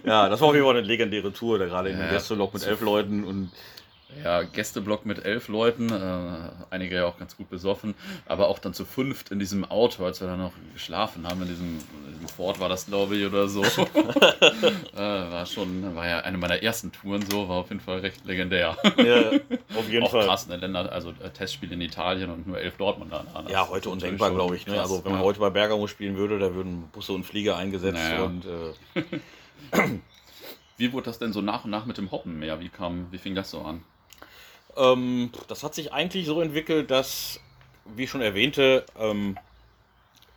[0.03, 2.67] Ja, das war auf jeden Fall eine legendäre Tour, da gerade in ja, Gästelog mit
[2.67, 3.49] elf Leuten und
[4.23, 7.93] ja, Gästeblock mit elf Leuten, äh, einige ja auch ganz gut besoffen,
[8.25, 11.47] aber auch dann zu fünft in diesem Auto, als wir dann noch geschlafen haben, in
[11.47, 13.63] diesem, in diesem Ford war das, glaube ich, oder so.
[13.63, 18.25] äh, war schon, war ja eine meiner ersten Touren so, war auf jeden Fall recht
[18.25, 18.75] legendär.
[18.97, 19.31] Ja,
[19.77, 20.25] auf jeden auch Fall.
[20.25, 23.23] krass, ne, Länder, also äh, Testspiel in Italien und nur elf Dortmunder.
[23.23, 23.51] Ne?
[23.51, 24.65] Ja, heute undenkbar, glaube ich.
[24.65, 24.79] Ne?
[24.81, 25.25] Also wenn man ja.
[25.25, 28.23] heute bei Bergamo spielen würde, da würden Busse und Flieger eingesetzt naja.
[28.23, 29.89] und äh
[30.77, 32.61] Wie wurde das denn so nach und nach mit dem Hoppen mehr?
[32.61, 33.83] Wie kam, wie fing das so an?
[34.79, 37.39] Ähm, das hat sich eigentlich so entwickelt, dass,
[37.85, 39.37] wie ich schon erwähnte, ähm,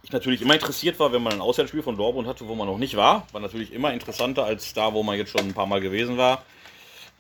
[0.03, 2.79] ich natürlich immer interessiert war, wenn man ein Auswärtsspiel von Dortmund hatte, wo man noch
[2.79, 3.27] nicht war.
[3.31, 6.43] War natürlich immer interessanter als da, wo man jetzt schon ein paar Mal gewesen war.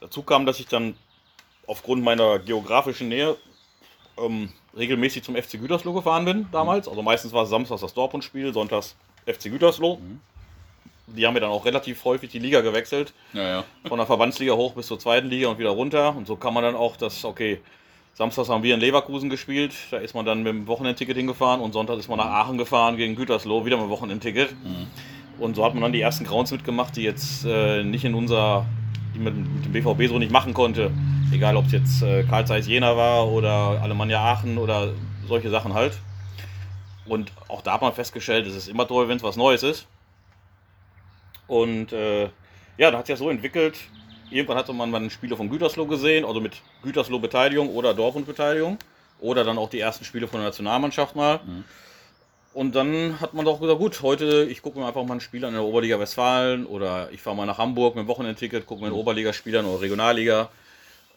[0.01, 0.97] Dazu kam, dass ich dann
[1.69, 3.37] aufgrund meiner geografischen Nähe
[4.19, 6.89] ähm, regelmäßig zum FC Gütersloh gefahren bin damals.
[6.89, 9.99] Also meistens war es samstags das Dortmund-Spiel, sonntags FC Gütersloh.
[9.99, 10.21] Mhm
[11.07, 13.13] die haben ja dann auch relativ häufig die Liga gewechselt.
[13.33, 13.65] Ja, ja.
[13.87, 16.15] Von der Verbandsliga hoch bis zur zweiten Liga und wieder runter.
[16.17, 17.61] Und so kann man dann auch das, okay,
[18.15, 21.73] Samstags haben wir in Leverkusen gespielt, da ist man dann mit dem Wochenendticket hingefahren und
[21.73, 24.53] Sonntag ist man nach Aachen gefahren gegen Gütersloh, wieder mit dem Wochenendticket.
[24.53, 24.87] Mhm.
[25.39, 28.67] Und so hat man dann die ersten Grounds mitgemacht, die jetzt äh, nicht in unser,
[29.15, 30.91] die man mit dem BVB so nicht machen konnte.
[31.33, 34.93] Egal ob es jetzt äh, Karl Zeiss Jena war oder Alemannia Aachen oder
[35.27, 35.99] solche Sachen halt.
[37.07, 39.87] Und auch da hat man festgestellt, es ist immer toll, wenn es was Neues ist.
[41.53, 42.31] Und äh,
[42.79, 43.77] ja, da hat sich ja so entwickelt.
[44.31, 48.79] Irgendwann hatte man mal Spiele von Gütersloh gesehen, also mit Gütersloh-Beteiligung oder Dortmund-Beteiligung.
[49.21, 51.41] Oder dann auch die ersten Spiele von der Nationalmannschaft mal.
[51.45, 51.65] Mhm.
[52.55, 55.45] Und dann hat man doch gesagt, gut, heute, ich gucke mir einfach mal ein Spiel
[55.45, 58.81] an in der Oberliga Westfalen oder ich fahre mal nach Hamburg mit dem Wochenendticket, gucke
[58.81, 60.49] mir einen Oberligaspiel an oder Regionalliga.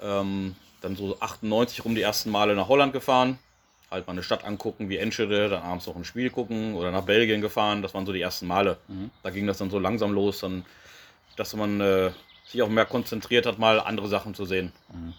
[0.01, 3.39] Ähm, dann so 98 rum die ersten Male nach Holland gefahren
[3.91, 7.03] halt mal eine Stadt angucken wie Enschede, dann abends noch ein Spiel gucken oder nach
[7.03, 7.81] Belgien gefahren.
[7.81, 8.77] Das waren so die ersten Male.
[8.87, 9.11] Mhm.
[9.23, 10.65] Da ging das dann so langsam los, dann,
[11.35, 12.11] dass man äh,
[12.47, 14.71] sich auch mehr konzentriert hat, mal andere Sachen zu sehen.
[14.93, 15.13] Mhm.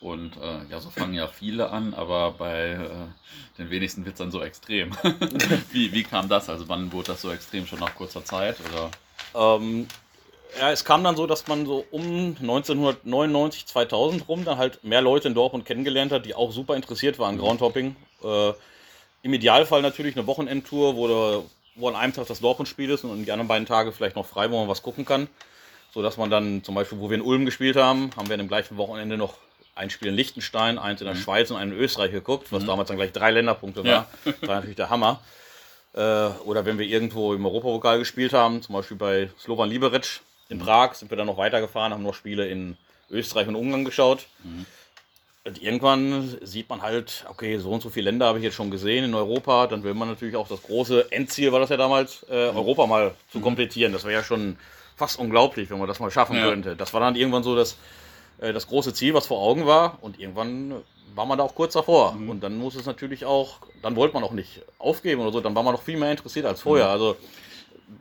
[0.00, 4.18] Und äh, ja, so fangen ja viele an, aber bei äh, den wenigsten wird es
[4.18, 4.92] dann so extrem.
[5.72, 6.48] wie, wie kam das?
[6.48, 7.66] Also wann wurde das so extrem?
[7.66, 8.56] Schon nach kurzer Zeit?
[8.70, 8.90] Oder?
[9.34, 9.88] Ähm,
[10.58, 15.02] ja, es kam dann so, dass man so um 1999, 2000 rum dann halt mehr
[15.02, 17.40] Leute in Dortmund kennengelernt hat, die auch super interessiert waren, mhm.
[17.40, 17.96] Groundhopping.
[18.22, 18.52] Äh,
[19.22, 23.24] Im Idealfall natürlich eine Wochenendtour, wo, du, wo an einem Tag das Dortmund-Spiel ist und
[23.24, 25.28] die anderen beiden Tage vielleicht noch frei, wo man was gucken kann.
[25.92, 28.40] So dass man dann zum Beispiel, wo wir in Ulm gespielt haben, haben wir an
[28.40, 29.34] dem gleichen Wochenende noch
[29.74, 31.20] ein Spiel in Liechtenstein, eins in der mhm.
[31.20, 32.66] Schweiz und einen in Österreich geguckt, was mhm.
[32.66, 33.90] damals dann gleich drei Länderpunkte war.
[33.90, 34.06] Ja.
[34.40, 35.20] Das war natürlich der Hammer.
[35.94, 36.00] Äh,
[36.44, 40.58] oder wenn wir irgendwo im Europapokal gespielt haben, zum Beispiel bei Slovan Liberec in.
[40.58, 42.76] Prag, sind wir dann noch weitergefahren, haben noch Spiele in
[43.10, 44.26] Österreich und Ungarn geschaut.
[44.44, 44.66] Mhm.
[45.44, 48.70] Und irgendwann sieht man halt, okay, so und so viele Länder habe ich jetzt schon
[48.70, 49.66] gesehen in Europa.
[49.66, 52.58] Dann will man natürlich auch das große Endziel, war das ja damals, äh, mhm.
[52.58, 53.42] Europa mal zu mhm.
[53.42, 53.92] komplettieren.
[53.92, 54.58] Das wäre ja schon
[54.96, 56.48] fast unglaublich, wenn man das mal schaffen ja.
[56.48, 56.76] könnte.
[56.76, 57.76] Das war dann irgendwann so das
[58.38, 59.98] äh, das große Ziel, was vor Augen war.
[60.00, 60.82] Und irgendwann
[61.14, 62.12] war man da auch kurz davor.
[62.12, 62.30] Mhm.
[62.30, 65.54] Und dann muss es natürlich auch, dann wollte man auch nicht aufgeben oder so, dann
[65.54, 66.86] war man noch viel mehr interessiert als vorher.
[66.86, 66.92] Mhm.
[66.92, 67.16] Also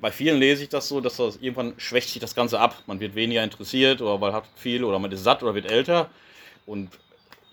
[0.01, 2.83] bei vielen lese ich das so, dass das irgendwann schwächt sich das Ganze ab.
[2.87, 6.09] Man wird weniger interessiert oder man hat viel oder man ist satt oder wird älter.
[6.65, 6.89] Und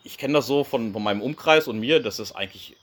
[0.03, 2.77] ich kenne das so von, von meinem Umkreis und mir, dass es eigentlich,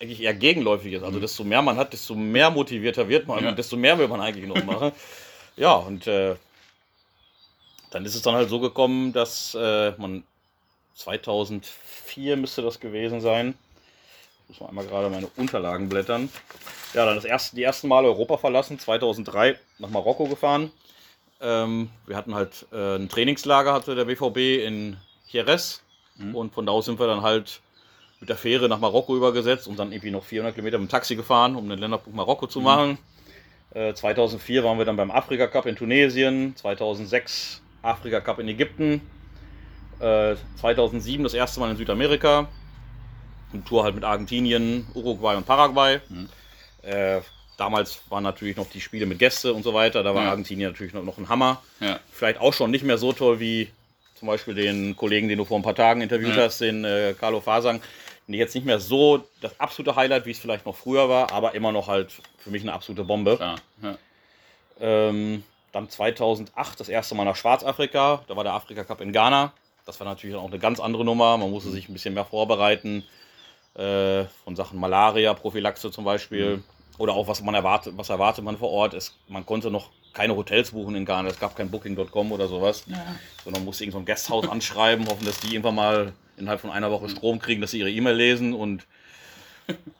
[0.00, 1.02] eigentlich eher gegenläufig ist.
[1.02, 1.22] Also mhm.
[1.22, 3.50] desto mehr man hat, desto mehr motivierter wird man ja.
[3.50, 4.92] und desto mehr will man eigentlich noch machen.
[5.56, 6.36] ja, und äh,
[7.90, 10.22] dann ist es dann halt so gekommen, dass äh, man
[10.94, 13.54] 2004 müsste das gewesen sein.
[14.48, 16.30] Ich muss mal einmal gerade meine Unterlagen blättern.
[16.94, 20.70] Ja, dann das erste, die ersten Mal Europa verlassen, 2003 nach Marokko gefahren.
[21.40, 24.96] Ähm, wir hatten halt äh, ein Trainingslager, hatte der BVB in
[25.28, 25.82] Jerez.
[26.16, 26.34] Mhm.
[26.34, 27.60] Und von da aus sind wir dann halt
[28.20, 31.14] mit der Fähre nach Marokko übergesetzt und dann irgendwie noch 400 Kilometer mit dem Taxi
[31.14, 32.64] gefahren, um den Länderpunkt Marokko zu mhm.
[32.64, 32.98] machen.
[33.74, 36.56] Äh, 2004 waren wir dann beim Afrika Cup in Tunesien.
[36.56, 39.02] 2006 Afrika Cup in Ägypten.
[40.00, 42.48] Äh, 2007 das erste Mal in Südamerika.
[43.52, 46.00] Eine Tour halt mit Argentinien, Uruguay und Paraguay.
[46.08, 46.28] Mhm.
[46.82, 47.20] Äh,
[47.56, 50.02] damals waren natürlich noch die Spiele mit Gäste und so weiter.
[50.02, 50.30] Da war ja.
[50.30, 51.62] Argentinien natürlich noch, noch ein Hammer.
[51.80, 52.00] Ja.
[52.10, 53.70] Vielleicht auch schon nicht mehr so toll wie
[54.14, 56.44] zum Beispiel den Kollegen, den du vor ein paar Tagen interviewt ja.
[56.44, 57.80] hast, den äh, Carlo Fasang.
[58.26, 61.72] Jetzt nicht mehr so das absolute Highlight, wie es vielleicht noch früher war, aber immer
[61.72, 63.56] noch halt für mich eine absolute Bombe.
[64.80, 68.22] Ähm, dann 2008 das erste Mal nach Schwarzafrika.
[68.28, 69.52] Da war der Afrika Cup in Ghana.
[69.86, 71.38] Das war natürlich auch eine ganz andere Nummer.
[71.38, 73.04] Man musste sich ein bisschen mehr vorbereiten.
[73.78, 76.56] Äh, von Sachen Malaria, Prophylaxe zum Beispiel.
[76.56, 76.64] Mhm.
[76.98, 78.92] Oder auch, was man erwartet, was erwartet man vor Ort.
[78.92, 81.28] Es, man konnte noch keine Hotels buchen in Ghana.
[81.28, 82.84] Es gab kein Booking.com oder sowas.
[82.88, 82.96] Ja.
[83.44, 86.90] Sondern man musste irgendein so Gasthaus anschreiben, hoffen, dass die irgendwann mal innerhalb von einer
[86.90, 88.86] Woche Strom kriegen, dass sie ihre E-Mail lesen und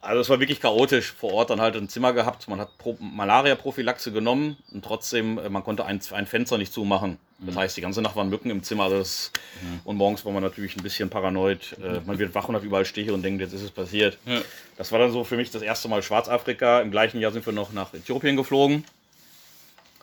[0.00, 1.12] also es war wirklich chaotisch.
[1.12, 2.48] Vor Ort dann halt ein Zimmer gehabt.
[2.48, 7.18] Man hat Malaria-Prophylaxe genommen und trotzdem, äh, man konnte ein, ein Fenster nicht zumachen.
[7.40, 7.58] Das mhm.
[7.58, 8.88] heißt, die ganze Nacht waren Mücken im Zimmer.
[8.88, 9.80] Das, mhm.
[9.84, 11.76] Und morgens war man natürlich ein bisschen paranoid.
[11.82, 14.18] Äh, man wird wach und hat überall Stiche und denkt, jetzt ist es passiert.
[14.26, 14.40] Ja.
[14.76, 16.80] Das war dann so für mich das erste Mal Schwarzafrika.
[16.80, 18.84] Im gleichen Jahr sind wir noch nach Äthiopien geflogen.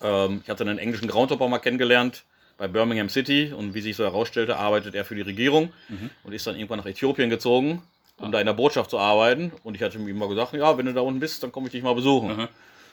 [0.02, 2.24] Ähm, ich hatte einen englischen Groundhopper mal kennengelernt
[2.58, 6.10] bei Birmingham City und wie sich so herausstellte, arbeitet er für die Regierung mhm.
[6.24, 7.82] und ist dann irgendwann nach Äthiopien gezogen
[8.20, 9.52] um da in der Botschaft zu arbeiten.
[9.64, 11.72] Und ich hatte ihm immer gesagt, ja, wenn du da unten bist, dann komme ich
[11.72, 12.36] dich mal besuchen.
[12.36, 12.48] Mhm.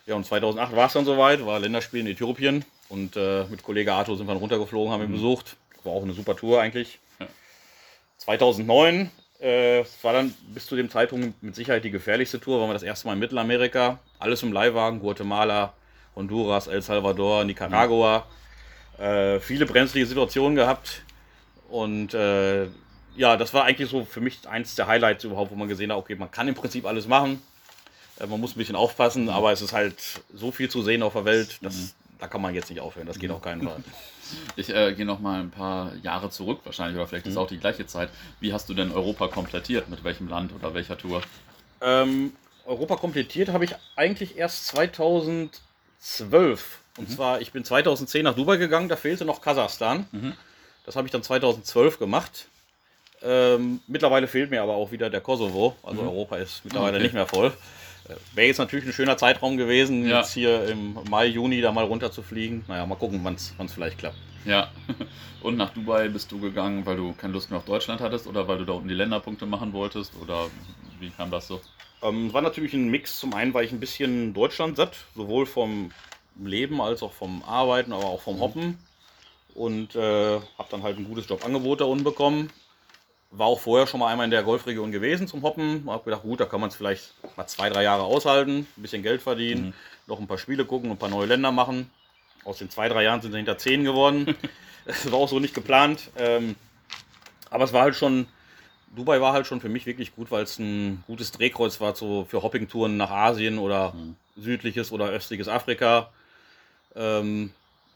[0.06, 2.64] Ja, und 2008 war es dann soweit, war Länderspiel in Äthiopien.
[2.88, 5.14] Und äh, mit Kollege Arthur sind wir dann runtergeflogen, haben ihn mhm.
[5.14, 5.56] besucht.
[5.84, 6.98] War auch eine super Tour eigentlich.
[7.20, 7.26] Ja.
[8.18, 12.60] 2009 äh, war dann bis zu dem Zeitpunkt mit Sicherheit die gefährlichste Tour.
[12.60, 13.98] Waren wir das erste Mal in Mittelamerika.
[14.18, 15.72] Alles im Leihwagen, Guatemala,
[16.16, 18.26] Honduras, El Salvador, Nicaragua.
[18.98, 19.04] Mhm.
[19.04, 21.02] Äh, viele brenzlige Situationen gehabt.
[21.68, 22.66] Und äh,
[23.16, 25.98] ja, das war eigentlich so für mich eins der Highlights überhaupt, wo man gesehen hat,
[25.98, 27.42] okay, man kann im Prinzip alles machen.
[28.18, 31.12] Äh, man muss ein bisschen aufpassen, aber es ist halt so viel zu sehen auf
[31.12, 31.90] der Welt, dass, mhm.
[32.18, 33.06] da kann man jetzt nicht aufhören.
[33.06, 33.36] Das geht mhm.
[33.36, 33.82] auf keinen Fall.
[34.56, 37.42] Ich äh, gehe noch mal ein paar Jahre zurück, wahrscheinlich, oder vielleicht ist es mhm.
[37.42, 38.08] auch die gleiche Zeit.
[38.40, 39.90] Wie hast du denn Europa komplettiert?
[39.90, 41.20] Mit welchem Land oder welcher Tour?
[41.82, 42.32] Ähm,
[42.64, 45.60] Europa komplettiert habe ich eigentlich erst 2012.
[46.96, 47.14] Und mhm.
[47.14, 50.06] zwar, ich bin 2010 nach Dubai gegangen, da fehlte noch Kasachstan.
[50.12, 50.32] Mhm.
[50.86, 52.46] Das habe ich dann 2012 gemacht.
[53.24, 55.76] Ähm, mittlerweile fehlt mir aber auch wieder der Kosovo.
[55.82, 56.08] Also mhm.
[56.08, 57.04] Europa ist mittlerweile okay.
[57.04, 57.52] nicht mehr voll.
[58.08, 60.18] Äh, Wäre jetzt natürlich ein schöner Zeitraum gewesen, ja.
[60.18, 62.64] jetzt hier im Mai, Juni da mal runter zu fliegen.
[62.68, 64.16] Naja, mal gucken, wann es vielleicht klappt.
[64.44, 64.70] Ja.
[65.42, 68.46] Und nach Dubai bist du gegangen, weil du keine Lust mehr auf Deutschland hattest oder
[68.46, 70.12] weil du da unten die Länderpunkte machen wolltest?
[70.20, 70.46] Oder
[71.00, 71.60] wie kam das so?
[72.02, 73.18] Ähm, es war natürlich ein Mix.
[73.18, 75.92] Zum einen war ich ein bisschen Deutschland satt, sowohl vom
[76.40, 78.40] Leben als auch vom Arbeiten, aber auch vom mhm.
[78.40, 78.78] Hoppen.
[79.54, 82.50] Und äh, habe dann halt ein gutes Jobangebot da unten bekommen
[83.32, 85.84] war auch vorher schon mal einmal in der Golfregion gewesen zum Hoppen.
[85.86, 89.02] Hab gedacht, gut, da kann man es vielleicht mal zwei, drei Jahre aushalten, ein bisschen
[89.02, 89.72] Geld verdienen, mhm.
[90.06, 91.90] noch ein paar Spiele gucken, ein paar neue Länder machen.
[92.44, 94.36] Aus den zwei, drei Jahren sind sie hinter zehn geworden.
[94.84, 96.10] das war auch so nicht geplant.
[96.18, 96.56] Ähm,
[97.50, 98.26] aber es war halt schon,
[98.94, 102.26] Dubai war halt schon für mich wirklich gut, weil es ein gutes Drehkreuz war so
[102.28, 104.16] für Hoppingtouren nach Asien oder mhm.
[104.36, 106.10] südliches oder östliches Afrika.
[106.94, 107.52] Ähm,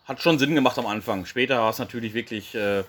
[0.06, 1.26] hat schon Sinn gemacht am Anfang.
[1.26, 2.84] Später war es natürlich wirklich äh,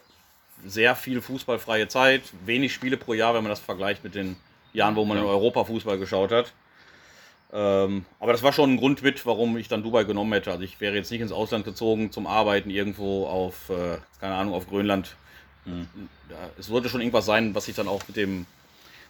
[0.65, 4.36] sehr viel fußballfreie Zeit, wenig Spiele pro Jahr, wenn man das vergleicht mit den
[4.74, 5.24] Jahren, wo man ja.
[5.24, 6.54] in Europa Fußball geschaut hat.
[7.54, 10.52] Ähm, aber das war schon ein Grund mit, warum ich dann Dubai genommen hätte.
[10.52, 14.54] Also ich wäre jetzt nicht ins Ausland gezogen zum Arbeiten irgendwo auf, äh, keine Ahnung,
[14.54, 15.15] auf Grönland.
[15.65, 15.88] Mhm.
[16.58, 18.46] Es sollte schon irgendwas sein, was sich dann auch mit dem,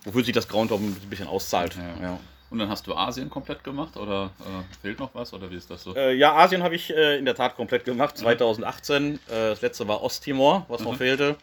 [0.03, 1.75] wofür sich das Groundhog ein bisschen auszahlt.
[1.75, 2.03] Ja.
[2.10, 2.19] Ja.
[2.49, 5.69] Und dann hast du Asien komplett gemacht oder äh, fehlt noch was oder wie ist
[5.69, 5.95] das so?
[5.95, 9.13] Äh, ja, Asien habe ich äh, in der Tat komplett gemacht, 2018.
[9.13, 9.19] Mhm.
[9.27, 10.88] das letzte war Osttimor, was mhm.
[10.88, 11.36] noch fehlte.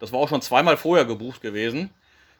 [0.00, 1.90] Das war auch schon zweimal vorher gebucht gewesen.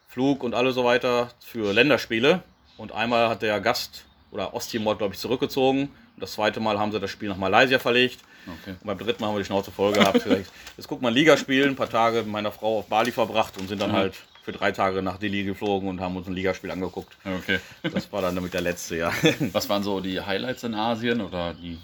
[0.08, 2.42] Flug und alle so weiter für Länderspiele.
[2.76, 5.82] Und einmal hat der Gast oder Osttimor, glaube ich, zurückgezogen.
[5.82, 8.20] Und das zweite Mal haben sie das Spiel nach Malaysia verlegt.
[8.46, 8.74] Okay.
[8.80, 10.26] Und beim dritten Mal haben wir die Schnauze voll gehabt.
[10.76, 13.80] Jetzt guckt man Ligaspiel, ein paar Tage mit meiner Frau auf Bali verbracht und sind
[13.80, 13.96] dann mhm.
[13.96, 17.16] halt für drei Tage nach Delhi geflogen und haben uns ein Ligaspiel angeguckt.
[17.24, 17.60] Okay.
[17.82, 19.12] Das war dann damit der letzte, ja.
[19.52, 21.78] Was waren so die Highlights in Asien oder die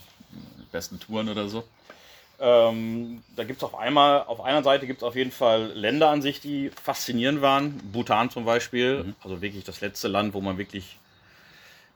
[0.72, 1.64] besten Touren oder so?
[2.40, 6.08] Ähm, da gibt es auf einmal, auf einer Seite gibt es auf jeden Fall Länder
[6.08, 7.80] an sich, die faszinierend waren.
[7.92, 9.14] Bhutan zum Beispiel, mhm.
[9.22, 10.98] also wirklich das letzte Land, wo man wirklich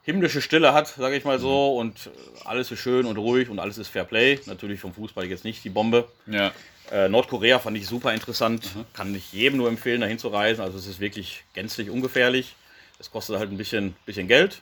[0.04, 1.78] himmlische Stille hat, sage ich mal so, mhm.
[1.78, 2.10] und
[2.44, 4.40] alles ist schön und ruhig und alles ist Fair Play.
[4.46, 6.08] Natürlich vom Fußball jetzt nicht die Bombe.
[6.26, 6.52] Ja.
[6.92, 8.84] Äh, Nordkorea fand ich super interessant, mhm.
[8.92, 10.60] kann ich jedem nur empfehlen, dahin zu reisen.
[10.60, 12.54] Also es ist wirklich gänzlich ungefährlich.
[12.98, 14.60] Es kostet halt ein bisschen, bisschen Geld,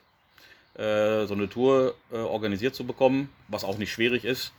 [0.74, 4.52] äh, so eine Tour äh, organisiert zu bekommen, was auch nicht schwierig ist.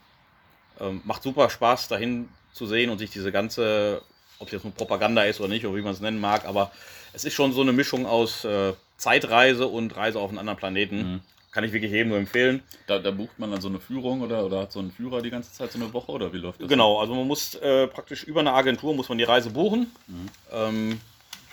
[0.80, 4.02] Ähm, macht super Spaß, dahin zu sehen und sich diese ganze,
[4.38, 6.72] ob es jetzt nur Propaganda ist oder nicht, oder wie man es nennen mag, aber
[7.14, 10.96] es ist schon so eine Mischung aus äh, Zeitreise und Reise auf einen anderen Planeten.
[10.96, 11.20] Mhm.
[11.52, 12.62] Kann ich wirklich jedem nur empfehlen.
[12.86, 15.30] Da, da, bucht man dann so eine Führung oder, oder hat so einen Führer die
[15.30, 16.68] ganze Zeit so eine Woche oder wie läuft das?
[16.68, 19.92] Genau, also man muss äh, praktisch über eine Agentur muss man die Reise buchen.
[20.06, 20.28] Mhm.
[20.50, 21.00] Ähm,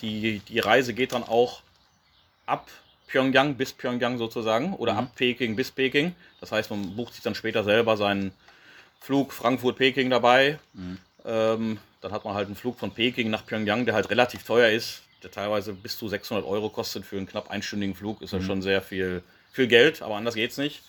[0.01, 1.61] die, die Reise geht dann auch
[2.45, 2.67] ab
[3.07, 4.99] Pyongyang bis Pyongyang sozusagen oder mhm.
[4.99, 6.15] ab Peking bis Peking.
[6.39, 8.31] Das heißt, man bucht sich dann später selber seinen
[8.99, 10.59] Flug Frankfurt-Peking dabei.
[10.73, 10.97] Mhm.
[11.25, 14.69] Ähm, dann hat man halt einen Flug von Peking nach Pyongyang, der halt relativ teuer
[14.69, 18.21] ist, der teilweise bis zu 600 Euro kostet für einen knapp einstündigen Flug.
[18.21, 18.43] Ist ja mhm.
[18.43, 20.81] schon sehr viel, viel Geld, aber anders geht's nicht.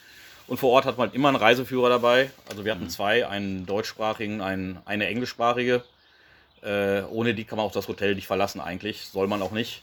[0.46, 2.30] Und vor Ort hat man halt immer einen Reiseführer dabei.
[2.48, 2.90] Also wir hatten mhm.
[2.90, 5.84] zwei, einen deutschsprachigen, einen, eine englischsprachige.
[6.62, 9.06] Äh, ohne die kann man auch das Hotel nicht verlassen eigentlich.
[9.06, 9.82] Soll man auch nicht.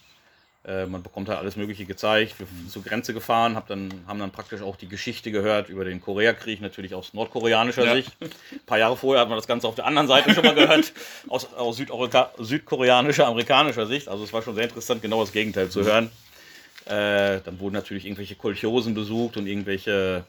[0.67, 2.37] Äh, man bekommt halt alles Mögliche gezeigt.
[2.37, 5.85] Wir sind zur Grenze gefahren, hab dann, haben dann praktisch auch die Geschichte gehört über
[5.85, 7.95] den Koreakrieg, natürlich aus nordkoreanischer ja.
[7.95, 8.11] Sicht.
[8.19, 8.29] Ein
[8.65, 10.91] paar Jahre vorher hat man das Ganze auf der anderen Seite schon mal gehört,
[11.29, 14.09] aus, aus südkoreanischer, amerikanischer Sicht.
[14.09, 16.11] Also es war schon sehr interessant, genau das Gegenteil zu hören.
[16.87, 20.25] Äh, dann wurden natürlich irgendwelche Kolchosen besucht und irgendwelche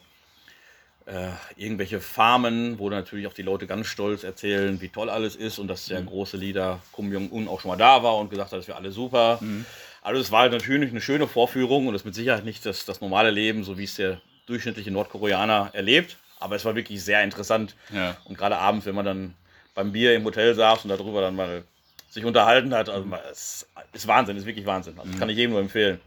[1.08, 5.58] äh, irgendwelche Farmen, wo natürlich auch die Leute ganz stolz erzählen, wie toll alles ist
[5.58, 6.06] und dass der mhm.
[6.06, 8.94] große Leader Kim Jong-un auch schon mal da war und gesagt hat, das wäre alles
[8.94, 9.38] super.
[9.40, 9.64] Mhm.
[10.02, 13.00] Also es war natürlich eine schöne Vorführung und es ist mit Sicherheit nicht das, das
[13.00, 16.18] normale Leben, so wie es der durchschnittliche Nordkoreaner erlebt.
[16.40, 17.74] Aber es war wirklich sehr interessant.
[17.92, 18.16] Ja.
[18.24, 19.34] Und gerade abends, wenn man dann
[19.74, 21.64] beim Bier im Hotel saß und darüber dann mal
[22.10, 24.94] sich unterhalten hat, also es ist Wahnsinn, ist wirklich Wahnsinn.
[24.98, 25.20] Also das mhm.
[25.20, 26.00] kann ich jedem nur empfehlen.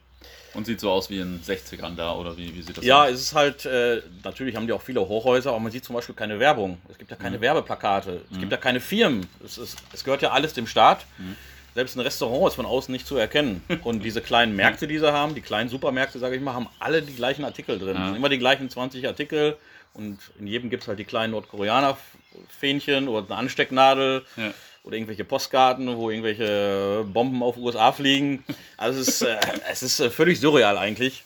[0.53, 3.07] Und sieht so aus wie in 60ern da, oder wie, wie sieht das ja, aus?
[3.07, 5.95] Ja, es ist halt, äh, natürlich haben die auch viele Hochhäuser, aber man sieht zum
[5.95, 6.77] Beispiel keine Werbung.
[6.89, 7.41] Es gibt ja keine mhm.
[7.41, 8.39] Werbeplakate, es mhm.
[8.41, 9.27] gibt ja keine Firmen.
[9.45, 11.05] Es, ist, es gehört ja alles dem Staat.
[11.17, 11.36] Mhm.
[11.73, 13.63] Selbst ein Restaurant ist von außen nicht zu erkennen.
[13.84, 17.01] Und diese kleinen Märkte, die sie haben, die kleinen Supermärkte, sage ich mal, haben alle
[17.01, 17.95] die gleichen Artikel drin.
[17.95, 18.13] Ja.
[18.13, 19.55] immer die gleichen 20 Artikel.
[19.93, 24.25] Und in jedem gibt es halt die kleinen Nordkoreaner-Fähnchen oder eine Anstecknadel.
[24.36, 24.53] Ja
[24.84, 28.44] oder irgendwelche Postkarten, wo irgendwelche Bomben auf USA fliegen.
[28.78, 29.38] Also es ist, äh,
[29.72, 31.24] es ist äh, völlig surreal eigentlich.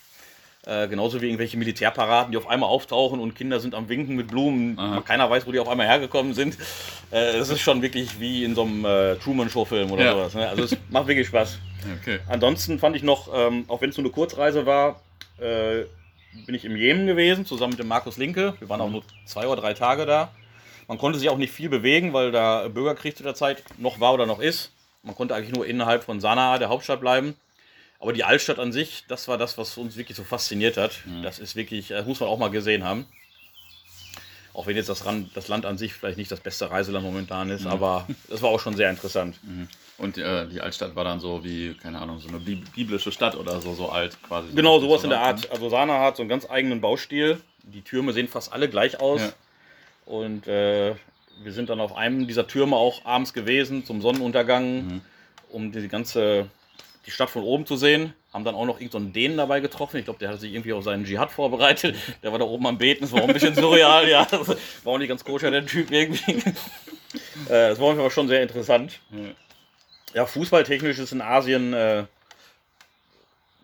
[0.66, 4.28] Äh, genauso wie irgendwelche Militärparaden, die auf einmal auftauchen und Kinder sind am Winken mit
[4.28, 4.80] Blumen.
[4.80, 5.02] Aha.
[5.02, 6.58] Keiner weiß, wo die auf einmal hergekommen sind.
[7.12, 10.12] Äh, es ist schon wirklich wie in so einem äh, Truman-Show-Film oder ja.
[10.14, 10.34] sowas.
[10.34, 10.50] Ne?
[10.50, 11.60] Also es macht wirklich Spaß.
[12.02, 12.18] Okay.
[12.28, 15.02] Ansonsten fand ich noch, ähm, auch wenn es nur eine Kurzreise war,
[15.38, 18.54] bin ich im Jemen gewesen, zusammen mit dem Markus Linke.
[18.60, 20.32] Wir waren auch nur zwei oder drei Tage da.
[20.88, 24.14] Man konnte sich auch nicht viel bewegen, weil da Bürgerkrieg zu der Zeit noch war
[24.14, 24.72] oder noch ist.
[25.04, 27.36] Man konnte eigentlich nur innerhalb von Sanaa, der Hauptstadt, bleiben.
[28.00, 31.00] Aber die Altstadt an sich, das war das, was uns wirklich so fasziniert hat.
[31.06, 31.24] Mhm.
[31.24, 33.06] Das ist wirklich, das muss man auch mal gesehen haben.
[34.54, 37.50] Auch wenn jetzt das, Rand, das Land an sich vielleicht nicht das beste Reiseland momentan
[37.50, 37.72] ist, mhm.
[37.72, 39.38] aber das war auch schon sehr interessant.
[39.44, 39.68] Mhm.
[39.98, 43.62] Und äh, die Altstadt war dann so wie, keine Ahnung, so eine biblische Stadt oder
[43.62, 44.50] so, so alt quasi.
[44.54, 45.50] Genau, sowas in der Art.
[45.52, 47.42] Also Sanaa hat so einen ganz eigenen Baustil.
[47.64, 49.22] Die Türme sehen fast alle gleich aus.
[49.22, 49.34] Ja.
[50.06, 50.96] Und äh,
[51.44, 55.02] wir sind dann auf einem dieser Türme auch abends gewesen zum Sonnenuntergang, mhm.
[55.50, 56.50] um die ganze
[57.06, 58.14] die Stadt von oben zu sehen.
[58.34, 59.98] haben dann auch noch irgendeinen so Dänen dabei getroffen.
[59.98, 61.96] Ich glaube, der hat sich irgendwie auf seinen Dschihad vorbereitet.
[62.24, 64.28] Der war da oben am Beten, das war auch ein bisschen surreal, ja.
[64.32, 66.44] War auch nicht ganz koscher, der Typ irgendwie.
[67.46, 69.00] Äh, das war aber schon sehr interessant.
[70.14, 72.04] Ja, fußballtechnisch ist in Asien, äh,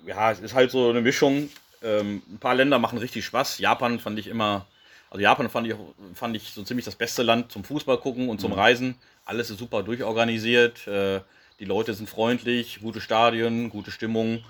[0.05, 1.49] ja, es ist halt so eine Mischung.
[1.83, 3.59] Ähm, ein paar Länder machen richtig Spaß.
[3.59, 4.67] Japan fand ich immer,
[5.11, 5.75] also Japan fand ich,
[6.15, 8.57] fand ich so ziemlich das beste Land zum Fußball gucken und zum mhm.
[8.57, 8.95] Reisen.
[9.25, 10.87] Alles ist super durchorganisiert.
[10.87, 11.19] Äh,
[11.59, 14.41] die Leute sind freundlich, gute Stadien, gute Stimmung.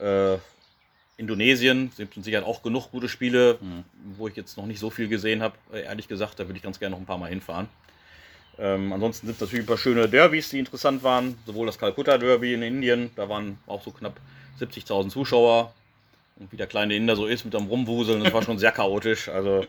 [0.00, 0.38] Äh,
[1.18, 3.84] Indonesien sind sicher auch genug gute Spiele, mhm.
[4.16, 5.54] wo ich jetzt noch nicht so viel gesehen habe.
[5.70, 7.68] Äh, ehrlich gesagt, da würde ich ganz gerne noch ein paar Mal hinfahren.
[8.58, 11.36] Ähm, ansonsten sind es natürlich ein paar schöne Derbys, die interessant waren.
[11.44, 14.18] Sowohl das Kalkutta Derby in Indien, da waren auch so knapp
[14.58, 15.74] 70.000 Zuschauer.
[16.40, 19.28] Und wie der kleine Inder so ist mit einem Rumwuseln, das war schon sehr chaotisch.
[19.28, 19.66] Also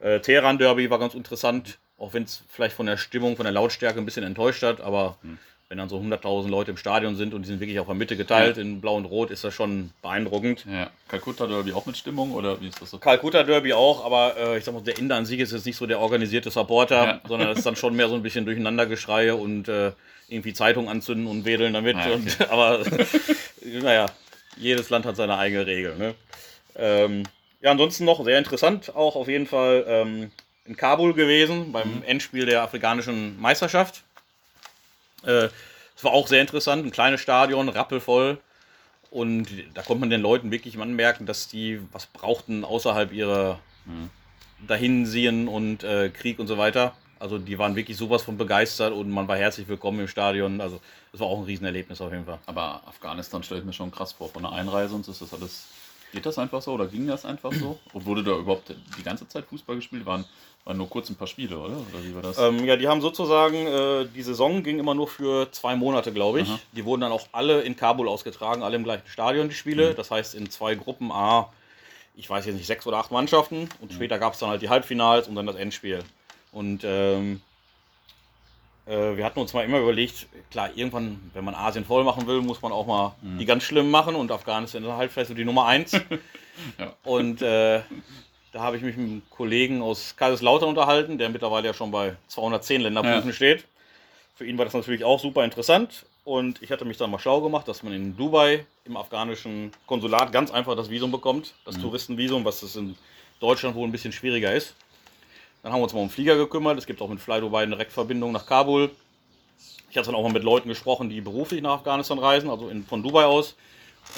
[0.00, 3.52] äh, Teheran Derby war ganz interessant, auch wenn es vielleicht von der Stimmung, von der
[3.52, 5.38] Lautstärke ein bisschen enttäuscht hat, aber mhm
[5.70, 8.16] wenn dann so 100.000 Leute im Stadion sind und die sind wirklich auf der Mitte
[8.16, 8.62] geteilt ja.
[8.62, 10.66] in blau und rot, ist das schon beeindruckend.
[10.68, 10.90] Ja.
[11.06, 12.98] Kalkutta Derby auch mit Stimmung oder wie ist das so?
[12.98, 15.76] Kalkutta Derby auch, aber äh, ich sag mal, der Inder an sich ist jetzt nicht
[15.76, 17.20] so der organisierte Supporter, ja.
[17.26, 19.92] sondern es ist dann schon mehr so ein bisschen Durcheinandergeschreie und äh,
[20.28, 21.96] irgendwie Zeitung anzünden und wedeln damit.
[21.96, 22.14] Ja, okay.
[22.14, 22.80] und, aber
[23.64, 24.06] naja,
[24.56, 25.96] jedes Land hat seine eigene Regel.
[25.96, 26.14] Ne?
[26.76, 27.24] Ähm,
[27.60, 30.30] ja, ansonsten noch sehr interessant, auch auf jeden Fall ähm,
[30.64, 32.02] in Kabul gewesen, beim mhm.
[32.04, 34.02] Endspiel der afrikanischen Meisterschaft.
[35.24, 35.48] Äh,
[35.96, 38.38] es war auch sehr interessant, ein kleines Stadion, rappelvoll.
[39.10, 44.10] Und da konnte man den Leuten wirklich anmerken, dass die was brauchten außerhalb ihrer mhm.
[44.66, 46.94] Dahinsehen und äh, Krieg und so weiter.
[47.20, 50.60] Also die waren wirklich sowas von begeistert und man war herzlich willkommen im Stadion.
[50.60, 50.80] Also
[51.12, 52.38] das war auch ein Riesenerlebnis auf jeden Fall.
[52.46, 54.30] Aber Afghanistan stelle ich mir schon krass vor.
[54.30, 55.66] Von der Einreise und so ist das alles.
[56.12, 57.78] Geht das einfach so oder ging das einfach so?
[57.92, 60.04] Und wurde da überhaupt die ganze Zeit Fußball gespielt?
[60.06, 60.24] Waren
[60.64, 61.74] waren nur kurz ein paar Spiele, oder?
[61.74, 62.38] Oder wie war das?
[62.38, 66.40] Ähm, ja, die haben sozusagen, äh, die Saison ging immer nur für zwei Monate, glaube
[66.40, 66.48] ich.
[66.48, 66.58] Aha.
[66.72, 69.90] Die wurden dann auch alle in Kabul ausgetragen, alle im gleichen Stadion, die Spiele.
[69.90, 69.96] Mhm.
[69.96, 71.50] Das heißt, in zwei Gruppen A,
[72.14, 73.68] ich weiß jetzt nicht, sechs oder acht Mannschaften.
[73.80, 73.94] Und mhm.
[73.94, 76.04] später gab es dann halt die Halbfinals und dann das Endspiel.
[76.52, 77.40] Und ähm,
[78.86, 82.40] äh, wir hatten uns mal immer überlegt, klar, irgendwann, wenn man Asien voll machen will,
[82.40, 83.38] muss man auch mal mhm.
[83.38, 84.14] die ganz schlimmen machen.
[84.14, 85.92] Und Afghanistan ist halt vielleicht so die Nummer eins.
[86.78, 86.92] ja.
[87.04, 87.80] Und äh,
[88.52, 92.16] da habe ich mich mit einem Kollegen aus Kaiserslautern unterhalten, der mittlerweile ja schon bei
[92.28, 93.34] 210 Länderpunkten ja.
[93.34, 93.64] steht.
[94.34, 96.06] Für ihn war das natürlich auch super interessant.
[96.24, 100.32] Und ich hatte mich dann mal schlau gemacht, dass man in Dubai im afghanischen Konsulat
[100.32, 101.82] ganz einfach das Visum bekommt, das mhm.
[101.82, 102.96] Touristenvisum, was es in
[103.40, 104.74] Deutschland wohl ein bisschen schwieriger ist.
[105.62, 106.78] Dann haben wir uns mal um Flieger gekümmert.
[106.78, 108.90] Es gibt auch mit Fly Dubai eine Direktverbindung nach Kabul.
[109.90, 112.84] Ich hatte dann auch mal mit Leuten gesprochen, die beruflich nach Afghanistan reisen, also in,
[112.84, 113.56] von Dubai aus.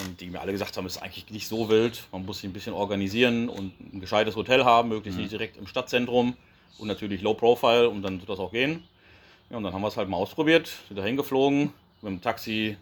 [0.04, 2.04] Und die mir alle gesagt haben, es ist eigentlich nicht so wild.
[2.12, 5.22] Man muss sich ein bisschen organisieren und ein gescheites Hotel haben, möglichst mhm.
[5.22, 6.36] nicht direkt im Stadtzentrum
[6.78, 8.84] und natürlich Low Profile und dann wird das auch gehen.
[9.50, 12.76] Ja, und dann haben wir es halt mal ausprobiert, sind da hingeflogen mit dem Taxi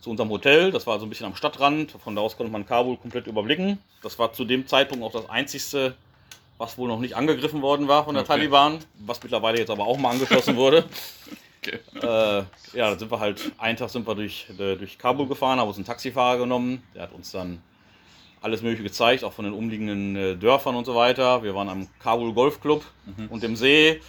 [0.00, 0.70] zu unserem Hotel.
[0.72, 1.92] Das war so ein bisschen am Stadtrand.
[1.92, 3.78] Von da aus konnte man Kabul komplett überblicken.
[4.02, 5.94] Das war zu dem Zeitpunkt auch das einzigste,
[6.60, 8.34] was wohl noch nicht angegriffen worden war von der okay.
[8.34, 10.84] Taliban, was mittlerweile jetzt aber auch mal angeschlossen wurde.
[11.62, 11.78] Okay.
[11.94, 12.38] Äh,
[12.72, 15.68] ja, dann sind wir halt, einen Tag sind wir durch, äh, durch Kabul gefahren, haben
[15.68, 17.62] uns einen Taxifahrer genommen, der hat uns dann
[18.40, 21.42] alles Mögliche gezeigt, auch von den umliegenden äh, Dörfern und so weiter.
[21.42, 23.26] Wir waren am Kabul Golfclub mhm.
[23.26, 23.88] und dem See.
[23.90, 24.00] Äh,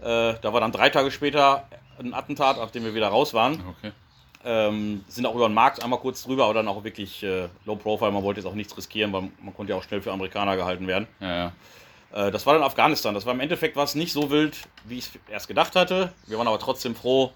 [0.00, 1.68] da war dann drei Tage später
[2.00, 3.62] ein Attentat, nachdem wir wieder raus waren.
[3.78, 3.92] Okay.
[4.44, 7.76] Ähm, sind auch über den Markt einmal kurz drüber, aber dann auch wirklich äh, Low
[7.76, 8.10] Profile.
[8.10, 10.88] Man wollte jetzt auch nichts riskieren, weil man konnte ja auch schnell für Amerikaner gehalten
[10.88, 11.06] werden.
[11.20, 11.52] Ja, ja.
[12.12, 13.14] Äh, das war dann Afghanistan.
[13.14, 16.12] Das war im Endeffekt was nicht so wild, wie ich es erst gedacht hatte.
[16.26, 17.32] Wir waren aber trotzdem froh,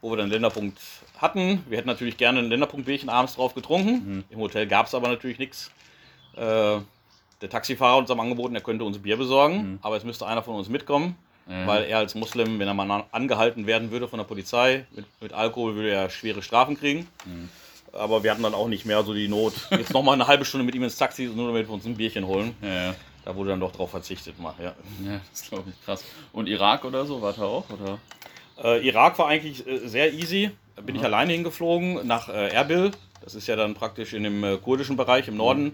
[0.00, 0.78] wo wir dann einen Länderpunkt
[1.18, 1.64] hatten.
[1.68, 4.16] Wir hätten natürlich gerne ein Länderpunktbierchen abends drauf getrunken.
[4.16, 4.24] Mhm.
[4.30, 5.70] Im Hotel gab es aber natürlich nichts.
[6.36, 6.80] Äh,
[7.40, 9.78] der Taxifahrer hat uns am angeboten, er könnte uns Bier besorgen, mhm.
[9.82, 11.66] aber es müsste einer von uns mitkommen, mhm.
[11.66, 15.32] weil er als Muslim, wenn er mal angehalten werden würde von der Polizei mit, mit
[15.32, 17.08] Alkohol, würde er schwere Strafen kriegen.
[17.24, 17.48] Mhm.
[17.92, 20.64] Aber wir hatten dann auch nicht mehr so die Not, jetzt nochmal eine halbe Stunde
[20.64, 22.54] mit ihm ins Taxi, nur damit wir uns ein Bierchen holen.
[22.62, 24.74] Ja, da wurde dann doch drauf verzichtet mal, ja.
[25.04, 26.04] Ja, das glaube ich krass.
[26.32, 27.98] Und Irak oder so, war da auch, oder?
[28.62, 30.50] Äh, Irak war eigentlich äh, sehr easy.
[30.76, 31.00] Da bin Aha.
[31.00, 32.90] ich alleine hingeflogen nach äh, Erbil.
[33.22, 35.64] Das ist ja dann praktisch in dem äh, kurdischen Bereich im Norden.
[35.64, 35.72] Mhm.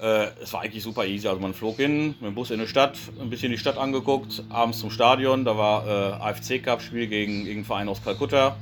[0.00, 1.28] Äh, es war eigentlich super easy.
[1.28, 4.42] Also man flog hin, mit dem Bus in die Stadt, ein bisschen die Stadt angeguckt,
[4.48, 5.44] abends zum Stadion.
[5.44, 8.56] Da war äh, AFC-Cup-Spiel gegen irgendeinen Verein aus Kalkutta.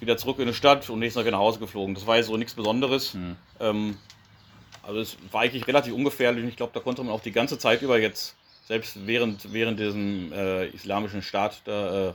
[0.00, 1.94] wieder zurück in die Stadt und nächsten Tag nach Hause geflogen.
[1.94, 3.14] Das war jetzt so nichts Besonderes.
[3.14, 3.36] Mhm.
[3.60, 3.96] Ähm,
[4.86, 7.58] also es war eigentlich relativ ungefährlich und ich glaube, da konnte man auch die ganze
[7.58, 12.12] Zeit über jetzt, selbst während, während diesem äh, islamischen Staat, da äh,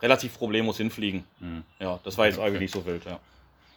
[0.00, 1.24] relativ problemlos hinfliegen.
[1.40, 1.64] Mhm.
[1.78, 2.48] Ja, das war jetzt okay.
[2.48, 3.20] eigentlich nicht so wild, ja.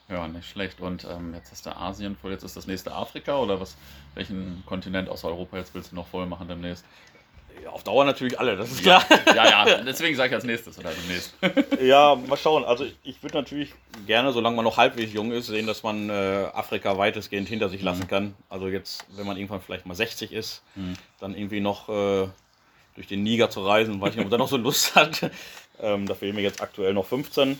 [0.10, 0.80] Ja, nicht schlecht.
[0.80, 3.76] Und ähm, jetzt ist der Asien voll, jetzt ist das nächste Afrika oder was?
[4.16, 6.86] Welchen Kontinent außer Europa jetzt willst du noch voll machen demnächst?
[7.72, 9.04] Auf Dauer natürlich alle, das ist klar.
[9.36, 11.34] Ja, ja, deswegen sage ich als nächstes oder demnächst.
[11.82, 12.64] Ja, mal schauen.
[12.66, 13.74] Also ich würde natürlich
[14.06, 17.82] gerne, solange man noch halbwegs jung ist, sehen, dass man äh, Afrika weitestgehend hinter sich
[17.82, 18.34] lassen kann.
[18.50, 20.64] Also jetzt, wenn man irgendwann vielleicht mal 60 ist,
[21.20, 22.28] dann irgendwie noch äh,
[22.96, 25.30] durch den Niger zu reisen, nicht, ob man da noch so Lust hat.
[25.80, 27.60] Ähm, da fehlen mir jetzt aktuell noch 15.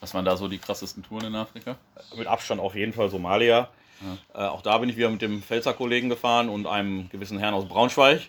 [0.00, 1.76] Was waren da so die krassesten Touren in Afrika?
[2.16, 3.68] Mit Abstand auf jeden Fall Somalia.
[4.34, 7.68] Äh, auch da bin ich wieder mit dem Pfälzer-Kollegen gefahren und einem gewissen Herrn aus
[7.68, 8.22] Braunschweig.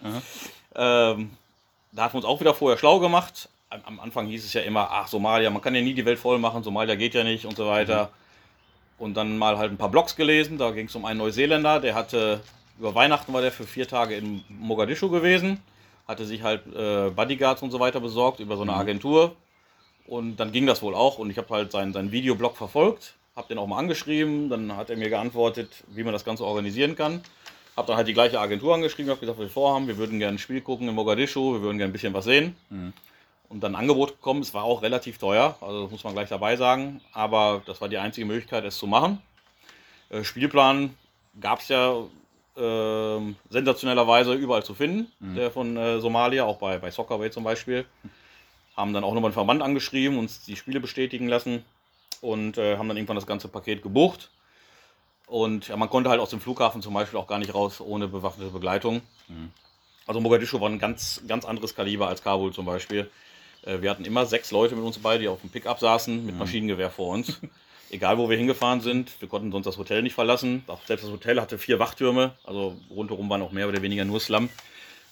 [0.75, 1.31] Ähm,
[1.91, 3.49] da hatten wir uns auch wieder vorher schlau gemacht.
[3.69, 6.19] Am, am Anfang hieß es ja immer, ach Somalia, man kann ja nie die Welt
[6.19, 8.09] voll machen, Somalia geht ja nicht und so weiter.
[8.97, 11.95] Und dann mal halt ein paar Blogs gelesen, da ging es um einen Neuseeländer, der
[11.95, 12.41] hatte,
[12.79, 15.59] über Weihnachten war der für vier Tage in Mogadischu gewesen,
[16.07, 19.35] hatte sich halt äh, Bodyguards und so weiter besorgt über so eine Agentur.
[20.05, 23.47] Und dann ging das wohl auch und ich habe halt seinen, seinen Videoblog verfolgt, habe
[23.47, 27.23] den auch mal angeschrieben, dann hat er mir geantwortet, wie man das Ganze organisieren kann.
[27.75, 30.35] Habe dann halt die gleiche Agentur angeschrieben, habe gesagt, was wir vorhaben, wir würden gerne
[30.35, 32.55] ein Spiel gucken in Mogadischu, wir würden gerne ein bisschen was sehen.
[33.49, 36.29] Und dann ein Angebot bekommen, es war auch relativ teuer, also das muss man gleich
[36.29, 39.21] dabei sagen, aber das war die einzige Möglichkeit, es zu machen.
[40.09, 40.95] Äh, Spielplan
[41.39, 41.95] gab es ja
[42.55, 47.85] ähm, sensationellerweise überall zu finden, der von äh, Somalia, auch bei, bei Soccerway zum Beispiel.
[48.77, 51.63] Haben dann auch nochmal einen Verband angeschrieben, uns die Spiele bestätigen lassen
[52.21, 54.29] und äh, haben dann irgendwann das ganze Paket gebucht.
[55.33, 58.07] Und ja, man konnte halt aus dem Flughafen zum Beispiel auch gar nicht raus ohne
[58.07, 59.01] bewaffnete Begleitung.
[60.05, 63.09] Also Mogadischu war ein ganz, ganz anderes Kaliber als Kabul zum Beispiel.
[63.65, 66.37] Äh, Wir hatten immer sechs Leute mit uns dabei, die auf dem Pickup saßen, mit
[66.37, 67.39] Maschinengewehr vor uns.
[67.89, 70.63] Egal, wo wir hingefahren sind, wir konnten sonst das Hotel nicht verlassen.
[70.67, 74.19] Auch selbst das Hotel hatte vier Wachtürme, also rundherum war noch mehr oder weniger nur
[74.19, 74.49] Slum.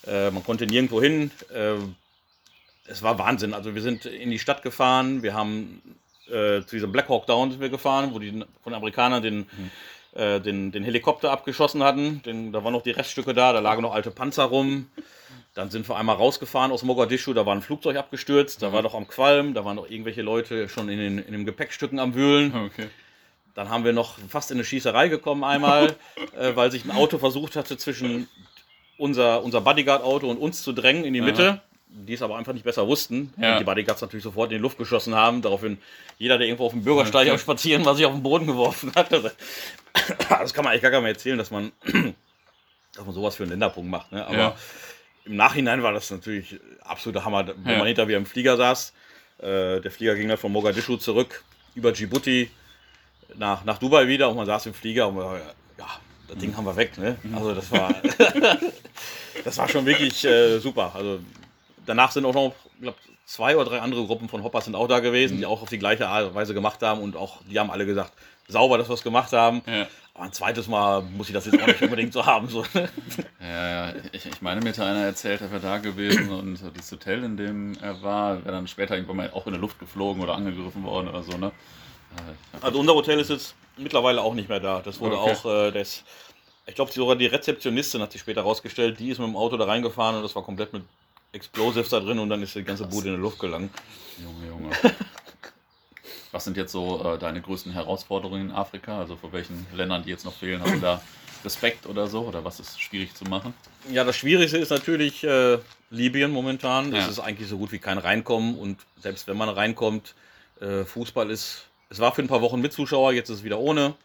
[0.06, 1.32] Äh, man konnte nirgendwo hin.
[1.52, 1.78] Äh,
[2.86, 3.56] es war Wahnsinn.
[3.56, 5.82] Also wir sind in die Stadt gefahren, wir haben
[6.28, 9.48] äh, zu diesem Black Hawk Down sind wir gefahren, wo die von den Amerikanern den,
[10.14, 12.22] äh, den, den Helikopter abgeschossen hatten.
[12.24, 14.88] Den, da waren noch die Reststücke da, da lagen noch alte Panzer rum.
[15.54, 18.96] Dann sind wir einmal rausgefahren aus Mogadischu, da war ein Flugzeug abgestürzt, da war noch
[18.96, 22.56] am Qualm, da waren noch irgendwelche Leute schon in den, in den Gepäckstücken am Wühlen.
[22.56, 22.88] Okay.
[23.54, 25.96] Dann haben wir noch fast in eine Schießerei gekommen einmal,
[26.40, 28.30] äh, weil sich ein Auto versucht hatte, zwischen
[28.98, 31.62] unser, unser Bodyguard-Auto und uns zu drängen in die Mitte.
[31.94, 33.34] Die es aber einfach nicht besser wussten.
[33.38, 33.58] Ja.
[33.60, 35.42] Die Bodyguards natürlich sofort in die Luft geschossen haben.
[35.42, 35.78] Daraufhin
[36.18, 37.32] jeder, der irgendwo auf dem Bürgersteig Okay.
[37.32, 39.12] am Spazieren war, sich auf den Boden geworfen hat.
[39.14, 39.30] Also,
[40.30, 41.72] Das kann man eigentlich gar nicht mehr erzählen, dass man,
[42.96, 44.12] dass man sowas für einen Länderpunkt macht.
[44.14, 44.26] Ne?
[44.26, 44.56] Aber Ja.
[45.26, 47.78] im Nachhinein war das natürlich absoluter Hammer, wo Ja.
[47.80, 48.94] man hinter wie im Flieger saß.
[49.40, 51.44] Äh, der Flieger ging dann von Mogadischu zurück
[51.76, 52.50] über Djibouti
[53.36, 55.42] nach, nach Dubai wieder und man saß im Flieger und man,
[55.78, 55.88] ja,
[56.30, 56.98] das Ding haben wir weg.
[56.98, 57.18] Ne?
[57.34, 58.02] Also das war,
[59.44, 60.94] das war schon wirklich äh, super.
[60.96, 61.20] Also
[61.92, 64.88] danach sind auch noch, ich glaube, zwei oder drei andere Gruppen von Hoppers sind auch
[64.88, 67.60] da gewesen, die auch auf die gleiche Art und Weise gemacht haben und auch die
[67.60, 68.14] haben alle gesagt,
[68.48, 69.62] sauber, dass wir es gemacht haben.
[69.68, 69.88] Ja.
[70.14, 72.48] Aber ein zweites Mal muss ich das jetzt auch nicht unbedingt so haben.
[72.50, 72.66] So.
[73.40, 76.92] Ja, ja, ich, ich meine, mir hat einer erzählt, er wäre da gewesen und das
[76.92, 80.22] Hotel, in dem er war, wäre dann später irgendwann mal auch in der Luft geflogen
[80.22, 81.48] oder angegriffen worden oder so, ne?
[82.18, 84.82] Äh, Also unser Hotel ist jetzt mittlerweile auch nicht mehr da.
[84.82, 85.32] Das wurde Okay.
[85.32, 86.04] auch, äh, das,
[86.66, 89.66] ich glaube sogar die Rezeptionistin hat sich später rausgestellt, die ist mit dem Auto da
[89.66, 90.84] reingefahren und das war komplett mit
[91.34, 93.70] Explosives da drin und dann ist die ganze Bude in die Luft gelangen.
[94.22, 94.70] Junge, Junge.
[96.32, 99.00] Was sind jetzt so äh, deine größten Herausforderungen in Afrika?
[99.00, 101.02] Also vor welchen Ländern, die jetzt noch fehlen, hast du da
[101.44, 102.22] Respekt oder so?
[102.22, 103.54] Oder was ist schwierig zu machen?
[103.90, 105.58] Ja, das Schwierigste ist natürlich äh,
[105.90, 106.94] Libyen momentan.
[106.94, 107.00] Ja.
[107.00, 110.16] Es ist eigentlich so gut wie kein Reinkommen und selbst wenn man reinkommt,
[110.62, 113.60] äh, Fußball ist, es war für ein paar Wochen mit Zuschauer, jetzt ist es wieder
[113.60, 113.96] ohne.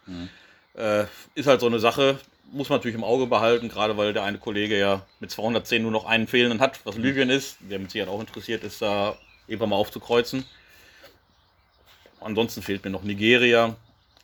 [0.75, 1.05] Äh,
[1.35, 2.19] ist halt so eine Sache,
[2.53, 5.91] muss man natürlich im Auge behalten, gerade weil der eine Kollege ja mit 210 nur
[5.91, 7.59] noch einen fehlenden hat, was Libyen ist.
[7.61, 9.17] Der mit Sicherheit auch interessiert ist, da
[9.47, 10.45] irgendwann mal aufzukreuzen.
[12.21, 13.77] Ansonsten fehlt mir noch Nigeria.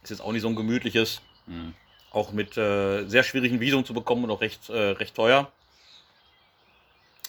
[0.02, 1.20] Ist jetzt auch nicht so ein gemütliches.
[2.10, 5.50] Auch mit äh, sehr schwierigen Visum zu bekommen und auch recht, äh, recht teuer.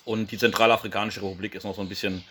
[0.06, 2.24] Und die Zentralafrikanische Republik ist noch so ein bisschen,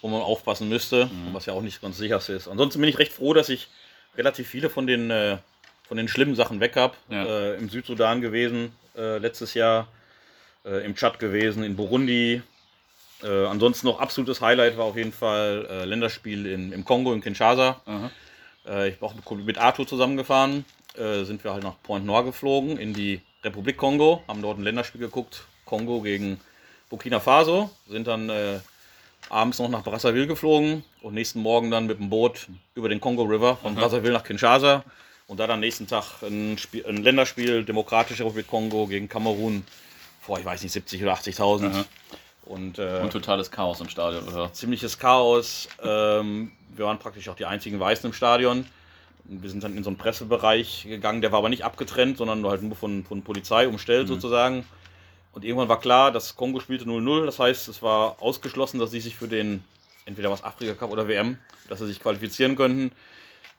[0.00, 2.46] wo man aufpassen müsste, was ja auch nicht ganz sicherste ist.
[2.46, 3.68] Ansonsten bin ich recht froh, dass ich
[4.16, 5.38] relativ viele von den, äh,
[5.90, 6.94] von den schlimmen Sachen weg habe.
[7.08, 7.24] Ja.
[7.24, 9.88] Äh, Im Südsudan gewesen, äh, letztes Jahr,
[10.64, 12.42] äh, im Tschad gewesen, in Burundi.
[13.24, 17.20] Äh, ansonsten noch absolutes Highlight war auf jeden Fall äh, Länderspiel in, im Kongo, in
[17.20, 17.80] Kinshasa.
[17.86, 18.10] Aha.
[18.68, 20.64] Äh, ich war auch mit, Arthur zusammengefahren.
[20.96, 25.00] Sind wir halt nach Point Noir geflogen in die Republik Kongo, haben dort ein Länderspiel
[25.00, 25.44] geguckt.
[25.64, 26.40] Kongo gegen
[26.88, 27.70] Burkina Faso.
[27.88, 28.28] Sind dann
[29.28, 33.22] abends noch nach Brazzaville geflogen und nächsten Morgen dann mit dem Boot über den Kongo
[33.22, 34.84] River von Brazzaville nach Kinshasa.
[35.30, 39.62] Und da dann nächsten Tag ein, Spiel, ein Länderspiel Demokratische Republik Kongo gegen Kamerun
[40.20, 41.70] vor, ich weiß nicht, 70 oder 80.000.
[41.70, 41.84] Aha.
[42.46, 44.52] Und, äh, Und totales Chaos im Stadion, oder?
[44.52, 45.68] ziemliches Chaos.
[45.84, 48.66] Ähm, wir waren praktisch auch die einzigen Weißen im Stadion.
[49.22, 52.50] Wir sind dann in so einen Pressebereich gegangen, der war aber nicht abgetrennt, sondern nur
[52.50, 54.66] halt nur von, von Polizei umstellt sozusagen.
[55.30, 57.24] Und irgendwann war klar, dass Kongo spielte 0-0.
[57.24, 59.62] Das heißt, es war ausgeschlossen, dass sie sich für den,
[60.06, 62.90] entweder was Afrika Cup oder WM, dass sie sich qualifizieren könnten.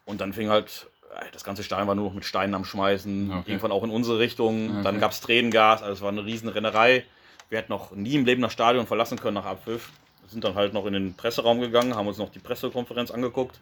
[0.04, 0.88] Und dann fing halt,
[1.34, 3.32] das ganze Stein war nur noch mit Steinen am Schmeißen.
[3.32, 3.52] Okay.
[3.52, 4.70] Irgendwann auch in unsere Richtung.
[4.72, 4.84] Okay.
[4.84, 5.82] Dann gab es Tränengas.
[5.82, 7.04] Also es war eine riesen Rennerei.
[7.50, 9.90] Wir hätten noch nie im Leben das Stadion verlassen können nach Abpfiff.
[10.22, 13.60] Wir sind dann halt noch in den Presseraum gegangen, haben uns noch die Pressekonferenz angeguckt.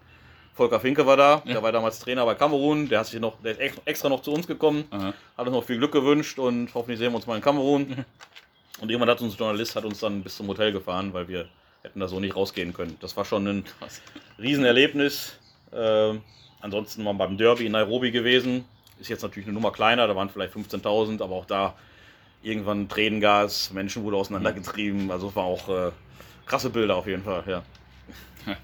[0.54, 1.54] Volker Finke war da, Ja.
[1.54, 4.22] der war damals Trainer bei Kamerun, der, hat sich noch, der ist ex- extra noch
[4.22, 5.14] zu uns gekommen, Aha.
[5.38, 8.06] hat uns noch viel Glück gewünscht und hoffentlich sehen wir uns mal in Kamerun.
[8.82, 11.50] Und irgendwann hat uns ein Journalist hat uns dann bis zum Hotel gefahren, weil wir
[11.82, 12.96] hätten da so nicht rausgehen können.
[13.02, 13.66] Das war schon ein.
[14.38, 15.34] Riesenerlebnis.
[15.74, 16.22] Ähm,
[16.62, 18.66] ansonsten waren wir beim Derby in Nairobi gewesen.
[19.00, 21.76] Ist jetzt natürlich eine Nummer kleiner, da waren vielleicht 15.000, aber auch da
[22.42, 25.12] irgendwann Tränengas, Menschen wurde auseinandergetrieben.
[25.12, 25.92] Also es war auch äh,
[26.46, 27.64] krasse Bilder auf jeden Fall, ja.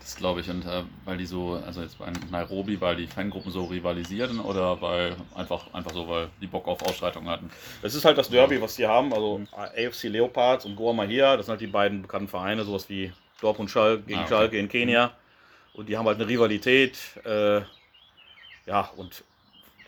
[0.00, 0.48] Das glaube ich.
[0.48, 4.80] Und äh, weil die so, also jetzt bei Nairobi, weil die Fangruppen so rivalisieren oder
[4.80, 7.50] weil einfach, einfach so, weil die Bock auf Ausschreitungen hatten.
[7.82, 9.12] Das ist halt das Derby, was die haben.
[9.12, 13.12] Also AFC Leopards und Gor Mahia, das sind halt die beiden bekannten Vereine, sowas wie
[13.40, 14.28] Dortmund Schalke gegen Ah, okay.
[14.30, 15.12] Schalke in Kenia.
[15.78, 16.98] Und die haben halt eine Rivalität.
[17.24, 17.60] Äh,
[18.66, 19.22] ja, und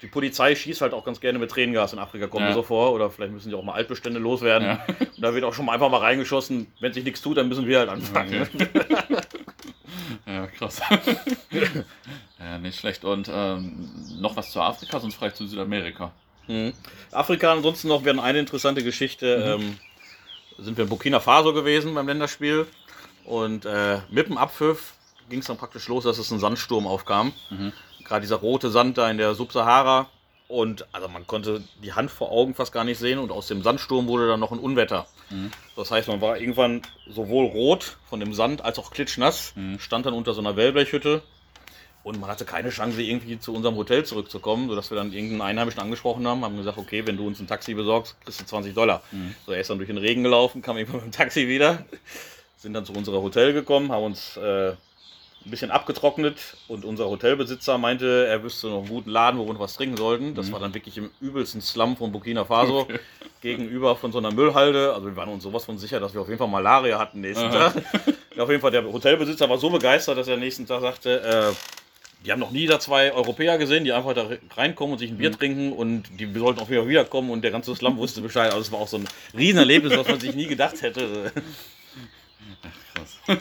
[0.03, 2.53] die Polizei schießt halt auch ganz gerne mit Tränengas in Afrika, kommt Ja.
[2.55, 2.93] so vor.
[2.93, 4.69] Oder vielleicht müssen sie auch mal Altbestände loswerden.
[4.69, 4.85] Ja.
[5.17, 6.69] Und da wird auch schon mal einfach mal reingeschossen.
[6.79, 8.49] Wenn sich nichts tut, dann müssen wir halt anfangen.
[10.27, 10.81] Ja, krass.
[12.39, 13.05] ja, nicht schlecht.
[13.05, 13.89] Und ähm,
[14.21, 16.13] noch was zu Afrika, sonst vielleicht zu Südamerika.
[16.47, 16.73] Mhm.
[17.11, 19.59] Afrika ansonsten noch wäre eine interessante Geschichte.
[19.61, 19.79] Ähm,
[20.59, 22.67] sind wir in Burkina Faso gewesen beim Länderspiel
[23.25, 24.93] und äh, mit dem Abpfiff
[25.31, 27.33] ging es dann praktisch los, dass es ein Sandsturm aufkam.
[27.49, 27.73] Mhm.
[28.05, 30.09] Gerade dieser rote Sand da in der Subsahara.
[30.49, 33.63] Und also man konnte die Hand vor Augen fast gar nicht sehen und aus dem
[33.63, 35.07] Sandsturm wurde dann noch ein Unwetter.
[35.31, 35.53] Mhm.
[35.77, 39.79] Das heißt, man war irgendwann sowohl rot von dem Sand als auch klitschnass, Mhm.
[39.79, 41.23] stand dann unter so einer Wellblechhütte
[42.03, 45.81] und man hatte keine Chance, irgendwie zu unserem Hotel zurückzukommen, sodass wir dann irgendeinen Einheimischen
[45.81, 49.05] angesprochen haben, haben gesagt, okay, wenn du uns ein Taxi besorgst, kriegst du 20 Dollar.
[49.13, 49.37] Mhm.
[49.47, 51.85] So, er ist dann durch den Regen gelaufen, kam irgendwann mit dem Taxi wieder,
[52.57, 54.73] sind dann zu unserem Hotel gekommen, haben uns äh,
[55.47, 56.37] ein bisschen abgetrocknet
[56.69, 59.97] und unser Hotelbesitzer meinte, er wüsste noch einen guten Laden, wo wir noch was trinken
[59.97, 60.35] sollten.
[60.35, 60.53] Das Mhm.
[60.53, 62.87] war dann wirklich im übelsten Slum von Burkina Faso,
[63.41, 64.93] gegenüber von so einer Müllhalde.
[64.93, 67.47] Also wir waren uns sowas von sicher, dass wir auf jeden Fall Malaria hatten nächsten
[67.47, 67.71] Aha.
[67.71, 67.83] Tag.
[68.39, 71.55] Auf jeden Fall, der Hotelbesitzer war so begeistert, dass er am nächsten Tag sagte, äh,
[72.27, 75.17] die haben noch nie da zwei Europäer gesehen, die einfach da reinkommen und sich ein
[75.17, 75.39] Bier Mhm.
[75.39, 78.51] trinken und die sollten auch wieder wiederkommen und der ganze Slum wusste Bescheid.
[78.53, 81.33] Also es war auch so ein Riesenerlebnis, was man sich nie gedacht hätte.
[82.95, 83.41] Krass.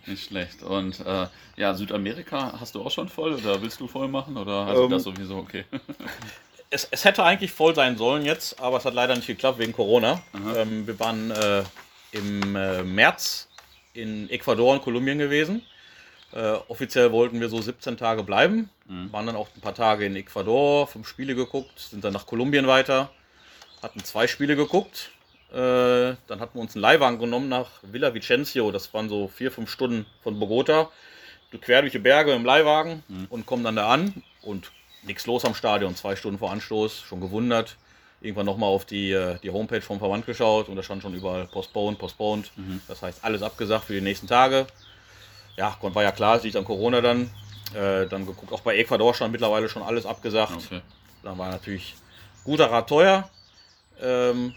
[0.06, 0.62] nicht schlecht.
[0.62, 1.26] Und äh,
[1.56, 4.84] ja, Südamerika hast du auch schon voll oder willst du voll machen oder hast du
[4.84, 5.64] Ähm, das sowieso okay?
[6.74, 9.74] Es, es hätte eigentlich voll sein sollen jetzt, aber es hat leider nicht geklappt wegen
[9.74, 10.22] Corona.
[10.56, 11.62] Ähm, wir waren äh,
[12.12, 13.48] im äh, März
[13.92, 15.60] in Ecuador und Kolumbien gewesen.
[16.32, 18.70] Äh, offiziell wollten wir so 17 Tage bleiben.
[18.86, 19.12] Mhm.
[19.12, 22.66] Waren dann auch ein paar Tage in Ecuador, fünf Spiele geguckt, sind dann nach Kolumbien
[22.66, 23.10] weiter,
[23.82, 25.10] hatten zwei Spiele geguckt.
[25.52, 28.70] Äh, dann hatten wir uns einen Leihwagen genommen nach Villa Vicencio.
[28.70, 30.88] Das waren so vier, fünf Stunden von Bogota.
[31.60, 33.26] Quer durch die Berge im Leihwagen Mhm.
[33.28, 34.72] und kommen dann da an und
[35.02, 35.94] nichts los am Stadion.
[35.94, 37.76] Zwei Stunden vor Anstoß, schon gewundert.
[38.22, 41.46] Irgendwann nochmal auf die, äh, die Homepage vom Verband geschaut und da stand schon überall
[41.48, 42.50] postponed, postponed.
[42.56, 42.80] Mhm.
[42.88, 44.66] Das heißt, alles abgesagt für die nächsten Tage.
[45.56, 47.30] Ja, war ja klar, es liegt an Corona dann.
[47.74, 50.52] Äh, dann geguckt, auch bei Ecuador stand mittlerweile schon alles abgesagt.
[50.56, 50.80] Okay.
[51.22, 51.94] Dann war natürlich
[52.44, 53.28] guter Rat teuer.
[54.00, 54.54] Ähm,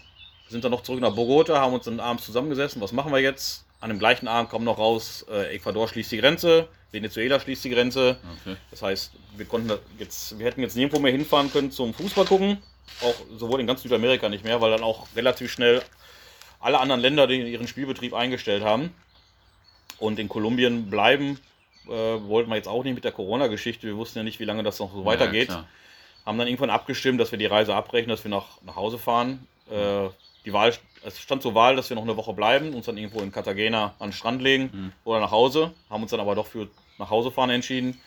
[0.48, 2.80] sind dann noch zurück nach Bogota, haben uns dann abends zusammengesessen.
[2.80, 3.64] Was machen wir jetzt?
[3.80, 7.70] An dem gleichen Abend kommt noch raus, äh, Ecuador schließt die Grenze, Venezuela schließt die
[7.70, 8.16] Grenze.
[8.40, 8.56] Okay.
[8.70, 12.58] Das heißt, wir konnten jetzt, wir hätten jetzt nirgendwo mehr hinfahren können zum Fußball gucken.
[13.02, 15.82] Auch sowohl in ganz Südamerika nicht mehr, weil dann auch relativ schnell
[16.60, 18.94] alle anderen Länder den, ihren Spielbetrieb eingestellt haben.
[19.98, 21.38] Und in Kolumbien bleiben
[21.86, 23.86] äh, wollten wir jetzt auch nicht mit der Corona-Geschichte.
[23.86, 25.66] Wir wussten ja nicht, wie lange das noch so weitergeht Ja,
[26.24, 29.46] haben dann irgendwann abgestimmt, dass wir die Reise abbrechen, dass wir nach, nach Hause fahren.
[29.70, 30.08] Äh,
[30.46, 30.72] die Wahl,
[31.04, 33.94] es stand zur Wahl, dass wir noch eine Woche bleiben, uns dann irgendwo in Cartagena
[33.98, 34.92] an den Strand legen Mhm.
[35.04, 35.72] oder nach Hause.
[35.90, 36.68] Haben uns dann aber doch für
[36.98, 38.00] nach Hause fahren entschieden.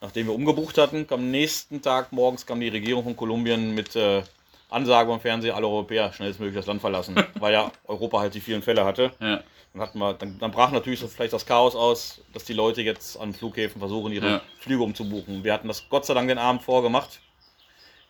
[0.00, 3.96] Nachdem wir umgebucht hatten, kam am nächsten Tag morgens kam die Regierung von Kolumbien mit
[3.96, 4.22] äh,
[4.70, 8.62] Ansage beim Fernsehen, alle Europäer schnellstmöglich das Land verlassen, weil ja Europa halt die vielen
[8.62, 9.10] Fälle hatte.
[9.20, 9.40] Ja.
[9.72, 12.82] Dann, hatten wir, dann, dann brach natürlich so vielleicht das Chaos aus, dass die Leute
[12.82, 14.40] jetzt an Flughäfen versuchen, ihre Ja.
[14.58, 15.44] Flüge umzubuchen.
[15.44, 17.20] Wir hatten das Gott sei Dank den Abend vorgemacht.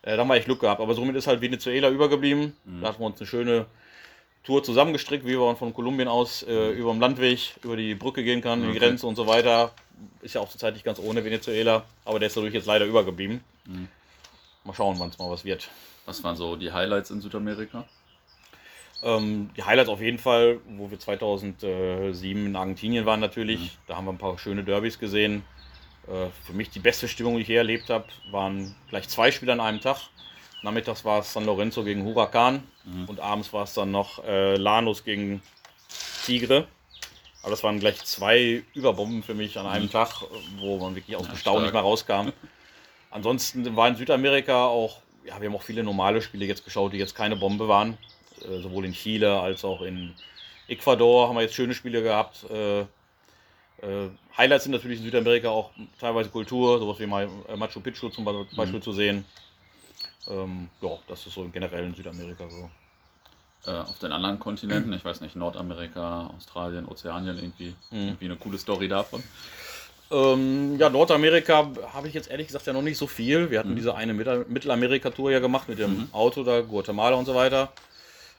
[0.03, 0.80] Äh, da haben wir echt Glück gehabt.
[0.80, 2.55] Aber somit ist halt Venezuela übergeblieben.
[2.64, 2.80] Mhm.
[2.80, 3.66] Da hatten wir uns eine schöne
[4.42, 8.40] Tour zusammengestrickt, wie man von Kolumbien aus äh, über den Landweg, über die Brücke gehen
[8.40, 8.78] kann, die Okay.
[8.78, 9.72] Grenze und so weiter.
[10.22, 13.44] Ist ja auch zurzeit nicht ganz ohne Venezuela, aber der ist dadurch jetzt leider übergeblieben.
[13.66, 13.88] Mhm.
[14.64, 15.68] Mal schauen, wann es mal was wird.
[16.07, 17.84] Was waren so die Highlights in Südamerika?
[19.03, 23.61] Ähm, die Highlights auf jeden Fall, wo wir 2007 in Argentinien waren natürlich.
[23.61, 23.70] Mhm.
[23.88, 25.42] Da haben wir ein paar schöne Derbys gesehen.
[26.11, 29.53] Äh, für mich die beste Stimmung, die ich hier erlebt habe, waren gleich zwei Spiele
[29.53, 29.99] an einem Tag.
[30.63, 33.05] nachmittags war es San Lorenzo gegen Huracan mhm.
[33.07, 35.43] und abends war es dann noch äh, Lanus gegen
[36.25, 36.67] Tigre.
[37.43, 39.93] Aber das waren gleich zwei Überbomben für mich an einem mhm.
[39.93, 40.23] Tag,
[40.59, 42.31] wo man wirklich aus dem ja, Staunen nicht mehr rauskam.
[43.11, 46.99] Ansonsten war in Südamerika auch, ja, wir haben auch viele normale Spiele jetzt geschaut, die
[46.99, 47.97] jetzt keine Bombe waren.
[48.43, 50.15] Äh, sowohl in Chile als auch in
[50.69, 52.45] Ecuador haben wir jetzt schöne Spiele gehabt.
[52.51, 52.85] Äh,
[54.37, 58.78] Highlights sind natürlich in Südamerika auch teilweise Kultur, sowas wie äh, Machu Picchu zum Beispiel
[58.78, 58.83] mhm.
[58.83, 59.24] zu sehen.
[60.28, 62.70] Ähm, ja, das ist so generell in Südamerika so.
[63.70, 68.09] Äh, auf den anderen Kontinenten, ich weiß nicht, Nordamerika, Australien, Ozeanien, irgendwie, mhm.
[68.09, 69.22] irgendwie eine coole Story davon.
[70.11, 73.51] Ähm, ja, Nordamerika habe ich jetzt ehrlich gesagt ja noch nicht so viel.
[73.51, 73.76] Wir hatten mhm.
[73.76, 76.09] diese eine Mittelamerika-Tour ja gemacht mit dem mhm.
[76.12, 77.72] Auto da, Guatemala und so weiter.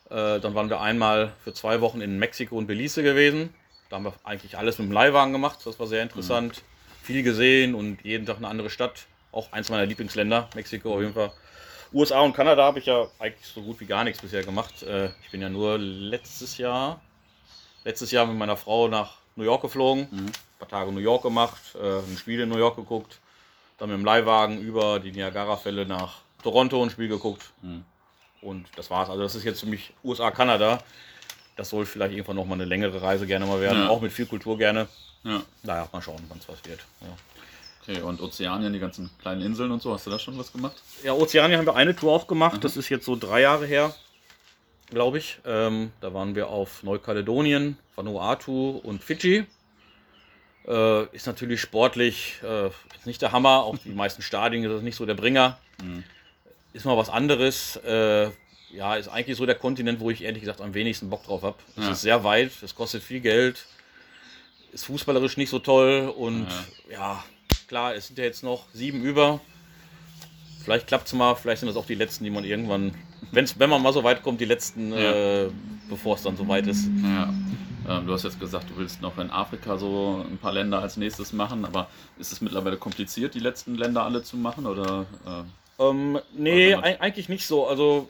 [0.10, 3.54] Äh, dann waren wir einmal für zwei Wochen in Mexiko und Belize gewesen.
[3.92, 5.60] Da haben wir eigentlich alles mit dem Leihwagen gemacht.
[5.66, 6.58] Das war sehr interessant.
[6.58, 7.06] Mhm.
[7.06, 9.06] Viel gesehen und jeden Tag eine andere Stadt.
[9.34, 11.32] Auch eins meiner Lieblingsländer, Mexiko auf jeden Fall.
[11.92, 14.82] USA und Kanada habe ich ja eigentlich so gut wie gar nichts bisher gemacht.
[14.84, 17.02] Äh, ich bin ja nur letztes Jahr,
[17.84, 20.28] letztes Jahr mit meiner Frau nach New York geflogen, mhm.
[20.28, 23.20] ein paar Tage in New York gemacht, äh, ein Spiel in New York geguckt,
[23.78, 27.52] dann mit dem Leihwagen über die Niagara-Fälle nach Toronto ein Spiel geguckt.
[27.62, 27.84] Mhm.
[28.42, 29.10] Und das war's.
[29.10, 30.82] Also das ist jetzt für mich USA, Kanada.
[31.56, 33.90] Das soll vielleicht irgendwann nochmal eine längere Reise gerne mal werden, ja.
[33.90, 34.88] auch mit viel Kultur gerne.
[35.24, 35.42] Ja.
[35.64, 36.80] Naja, mal schauen, wann es was wird.
[37.02, 37.08] Ja.
[37.82, 40.82] Okay, und Ozeanien, die ganzen kleinen Inseln und so, hast du da schon was gemacht?
[41.04, 42.54] Ja, Ozeanien haben wir eine Tour auch gemacht.
[42.54, 42.62] Aha.
[42.62, 43.94] Das ist jetzt so drei Jahre her,
[44.90, 45.40] glaube ich.
[45.46, 49.46] Ähm, da waren wir auf Neukaledonien, Vanuatu und Fidschi.
[50.68, 52.70] Äh, ist natürlich sportlich äh,
[53.06, 53.64] nicht der Hammer.
[53.64, 55.58] Auch die meisten Stadien ist das nicht so der Bringer.
[55.84, 56.04] Mhm.
[56.74, 57.78] Ist mal was anderes.
[57.78, 58.30] Äh,
[58.74, 61.58] ja, ist eigentlich so der Kontinent, wo ich ehrlich gesagt am wenigsten Bock drauf habe.
[61.76, 61.92] Es ja.
[61.92, 63.66] ist sehr weit, es kostet viel Geld,
[64.72, 66.48] ist fußballerisch nicht so toll und
[66.90, 67.24] ja, ja
[67.72, 69.40] Klar, es sind ja jetzt noch sieben über.
[70.62, 72.94] Vielleicht klappt es mal, vielleicht sind das auch die letzten, die man irgendwann,
[73.32, 75.46] wenn's, wenn man mal so weit kommt, die letzten, ja.
[75.46, 75.50] äh,
[75.88, 76.90] bevor es dann so weit ist.
[77.02, 77.34] Ja.
[77.88, 80.98] Ähm, du hast jetzt gesagt, du willst noch in Afrika so ein paar Länder als
[80.98, 81.88] nächstes machen, aber
[82.20, 84.66] ist es mittlerweile kompliziert, die letzten Länder alle zu machen?
[84.66, 87.68] Oder, äh, ähm, nee, eigentlich nicht so.
[87.68, 88.10] Also,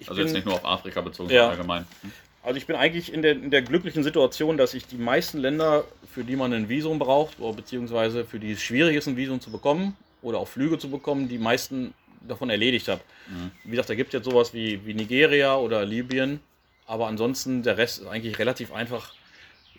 [0.00, 1.42] also bin, jetzt nicht nur auf Afrika bezogen, ja.
[1.42, 1.86] sondern allgemein.
[2.02, 2.12] Hm?
[2.44, 5.84] Also ich bin eigentlich in der, in der glücklichen Situation, dass ich die meisten Länder,
[6.12, 9.50] für die man ein Visum braucht, beziehungsweise für die es schwierig ist, ein Visum zu
[9.50, 13.00] bekommen oder auch Flüge zu bekommen, die meisten davon erledigt habe.
[13.28, 13.50] Mhm.
[13.64, 16.40] Wie gesagt, da gibt es jetzt sowas wie, wie Nigeria oder Libyen,
[16.86, 19.14] aber ansonsten der Rest ist eigentlich relativ einfach,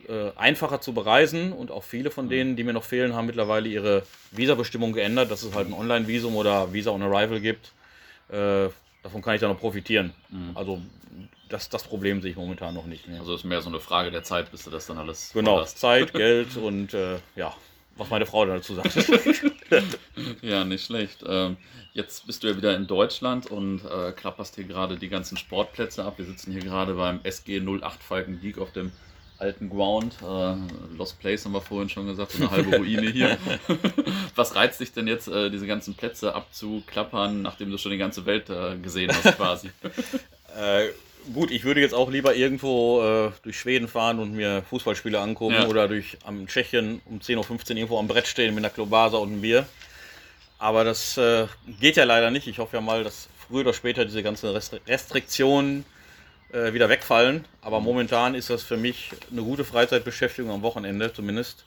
[0.08, 2.30] äh, einfacher zu bereisen und auch viele von mhm.
[2.30, 6.36] denen, die mir noch fehlen, haben mittlerweile ihre Visabestimmung geändert, dass es halt ein Online-Visum
[6.36, 7.74] oder Visa on Arrival gibt.
[8.30, 8.70] Äh,
[9.06, 10.14] davon kann ich dann noch profitieren.
[10.30, 10.52] Mhm.
[10.56, 10.82] Also
[11.48, 13.08] das, das Problem sehe ich momentan noch nicht.
[13.08, 13.20] Mehr.
[13.20, 15.32] Also es ist mehr so eine Frage der Zeit, bis du das dann alles.
[15.32, 15.78] Genau, hast.
[15.78, 17.54] Zeit, Geld und äh, ja,
[17.98, 18.96] was meine Frau dazu sagt.
[20.42, 21.24] ja, nicht schlecht.
[21.28, 21.58] Ähm,
[21.94, 26.04] jetzt bist du ja wieder in Deutschland und äh, klapperst hier gerade die ganzen Sportplätze
[26.04, 26.18] ab.
[26.18, 28.92] Wir sitzen hier gerade beim SG 08 Falken League auf dem
[29.38, 30.16] alten Ground.
[30.22, 33.38] Äh, Lost Place haben wir vorhin schon gesagt, so eine halbe Ruine hier.
[34.36, 38.26] Was reizt dich denn jetzt, äh, diese ganzen Plätze abzuklappern, nachdem du schon die ganze
[38.26, 39.70] Welt äh, gesehen hast quasi?
[40.58, 40.92] Äh,
[41.34, 45.56] gut, ich würde jetzt auch lieber irgendwo äh, durch Schweden fahren und mir Fußballspiele angucken
[45.56, 45.68] ja.
[45.68, 49.34] oder durch am Tschechien um 10.15 Uhr irgendwo am Brett stehen mit einer Klobasa und
[49.34, 49.66] einem Bier.
[50.60, 51.48] Aber das äh,
[51.82, 52.48] geht ja leider nicht.
[52.48, 54.50] Ich hoffe ja mal, dass früher oder später diese ganzen
[54.88, 55.84] Restriktionen
[56.52, 57.46] äh, wieder wegfallen.
[57.62, 61.66] Aber momentan ist das für mich eine gute Freizeitbeschäftigung am Wochenende zumindest.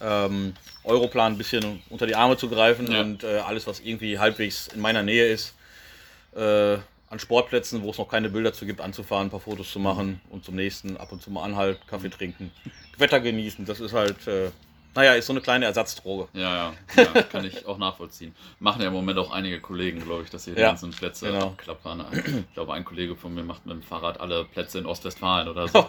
[0.00, 0.54] Ähm,
[0.84, 3.00] Europlan ein bisschen unter die Arme zu greifen ja.
[3.00, 5.54] und äh, alles, was irgendwie halbwegs in meiner Nähe ist,
[6.34, 9.78] äh, an Sportplätzen, wo es noch keine Bilder zu gibt, anzufahren, ein paar Fotos zu
[9.78, 12.50] machen und zum nächsten ab und zu mal anhalten, Kaffee trinken,
[12.96, 13.66] Wetter genießen.
[13.66, 14.50] Das ist halt, äh,
[14.94, 16.28] naja, ist so eine kleine Ersatzdroge.
[16.34, 18.34] Ja, ja, ja kann ich auch nachvollziehen.
[18.58, 21.26] Machen ja im Moment auch einige Kollegen, glaube ich, dass sie die ja, ganzen Plätze
[21.26, 21.48] genau.
[21.48, 22.04] abklappern.
[22.12, 25.68] Ich glaube, ein Kollege von mir macht mit dem Fahrrad alle Plätze in Ostwestfalen oder
[25.68, 25.82] so.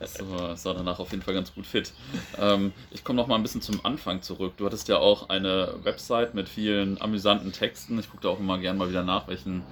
[0.00, 1.92] das war danach auf jeden Fall ganz gut fit.
[2.38, 4.54] Ähm, ich komme noch mal ein bisschen zum Anfang zurück.
[4.56, 7.98] Du hattest ja auch eine Website mit vielen amüsanten Texten.
[7.98, 9.62] Ich gucke da auch immer gerne mal wieder nach, welchen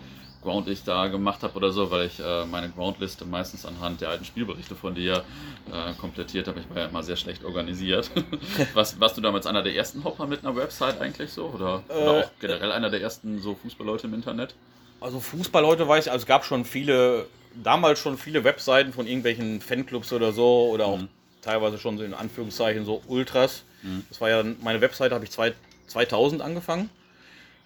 [0.46, 4.10] Ground ich da gemacht habe oder so, weil ich äh, meine Groundliste meistens anhand der
[4.10, 5.24] alten Spielberichte von dir
[5.72, 6.60] äh, komplettiert habe.
[6.60, 8.12] Ich war ja immer sehr schlecht organisiert.
[8.74, 11.46] Was, warst du damals einer der ersten Hopper mit einer Website eigentlich so?
[11.46, 14.54] Oder, äh, oder auch generell einer der ersten so Fußballleute im Internet?
[15.00, 17.26] Also Fußballleute weiß ich, also es gab schon viele,
[17.62, 21.08] damals schon viele Webseiten von irgendwelchen Fanclubs oder so oder auch mhm.
[21.42, 23.64] teilweise schon so in Anführungszeichen so Ultras.
[23.82, 24.06] Mhm.
[24.08, 25.54] Das war ja meine Webseite, habe ich zwei,
[25.88, 26.88] 2000 angefangen.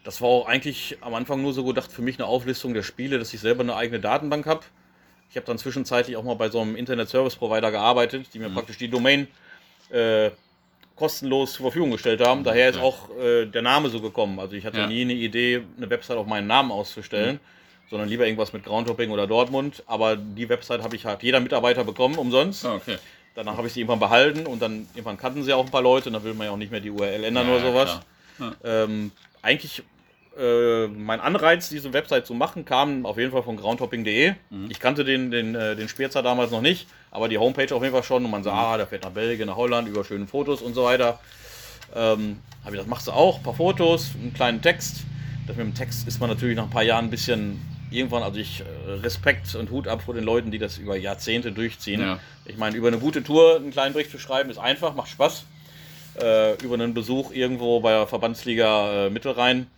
[0.05, 3.18] Das war auch eigentlich am Anfang nur so gedacht für mich eine Auflistung der Spiele,
[3.18, 4.62] dass ich selber eine eigene Datenbank habe.
[5.30, 8.48] Ich habe dann zwischenzeitlich auch mal bei so einem Internet Service Provider gearbeitet, die mir
[8.48, 8.55] mhm.
[8.55, 9.28] praktisch die Domain
[9.90, 10.30] äh,
[10.96, 12.44] kostenlos zur Verfügung gestellt haben.
[12.44, 14.38] Daher ist auch äh, der Name so gekommen.
[14.38, 14.86] Also ich hatte Ja.
[14.86, 17.40] nie eine Idee, eine Website auf meinen Namen auszustellen,
[17.88, 19.82] sondern lieber irgendwas mit Groundhopping oder Dortmund.
[19.86, 22.66] Aber die Website habe ich hat jeder Mitarbeiter bekommen, umsonst.
[22.66, 22.98] Ah, okay.
[23.34, 26.09] Danach habe ich sie irgendwann behalten und dann irgendwann kannten sie auch ein paar Leute
[26.09, 28.01] und dann will man ja auch nicht mehr die URL ändern Ja, oder sowas.
[28.64, 29.12] Ähm,
[29.43, 29.82] eigentlich
[30.38, 34.34] äh, mein Anreiz, diese Website zu machen, kam auf jeden Fall von groundhopping.de.
[34.51, 34.70] Mhm.
[34.70, 37.95] Ich kannte den, den, äh, den Speerzer damals noch nicht, aber die Homepage auf jeden
[37.95, 38.45] Fall schon und man Mhm.
[38.45, 41.18] sah, ah, der fährt nach Belgien, nach Holland, über schöne Fotos und so weiter.
[41.95, 44.99] Ähm, habe ich das machst du auch, ein paar Fotos, einen kleinen Text.
[45.47, 47.61] Das mit dem Text ist man natürlich nach ein paar Jahren ein bisschen
[47.91, 51.51] irgendwann, also ich äh, Respekt und Hut ab vor den Leuten, die das über Jahrzehnte
[51.51, 52.01] durchziehen.
[52.01, 52.20] Ja.
[52.45, 55.45] Ich meine, über eine gute Tour einen kleinen Bericht zu schreiben, ist einfach, macht Spaß.
[56.20, 59.68] Äh, über einen Besuch irgendwo bei der Verbandsliga äh, Mittelrhein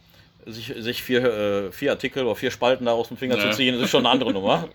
[0.46, 3.50] sich, sich vier, äh, vier Artikel oder vier Spalten da aus dem Finger Ja.
[3.50, 4.68] zu ziehen, das ist schon eine andere Nummer.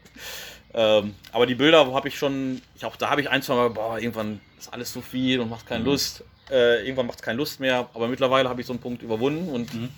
[0.73, 3.69] Ähm, aber die Bilder habe ich schon, ich auch da habe ich ein, zwei Mal,
[3.71, 5.89] boah, irgendwann ist alles zu viel und macht keine Mhm.
[5.89, 6.23] Lust.
[6.51, 9.49] Äh, irgendwann macht es keine Lust mehr, aber mittlerweile habe ich so einen Punkt überwunden
[9.49, 9.89] und Mhm.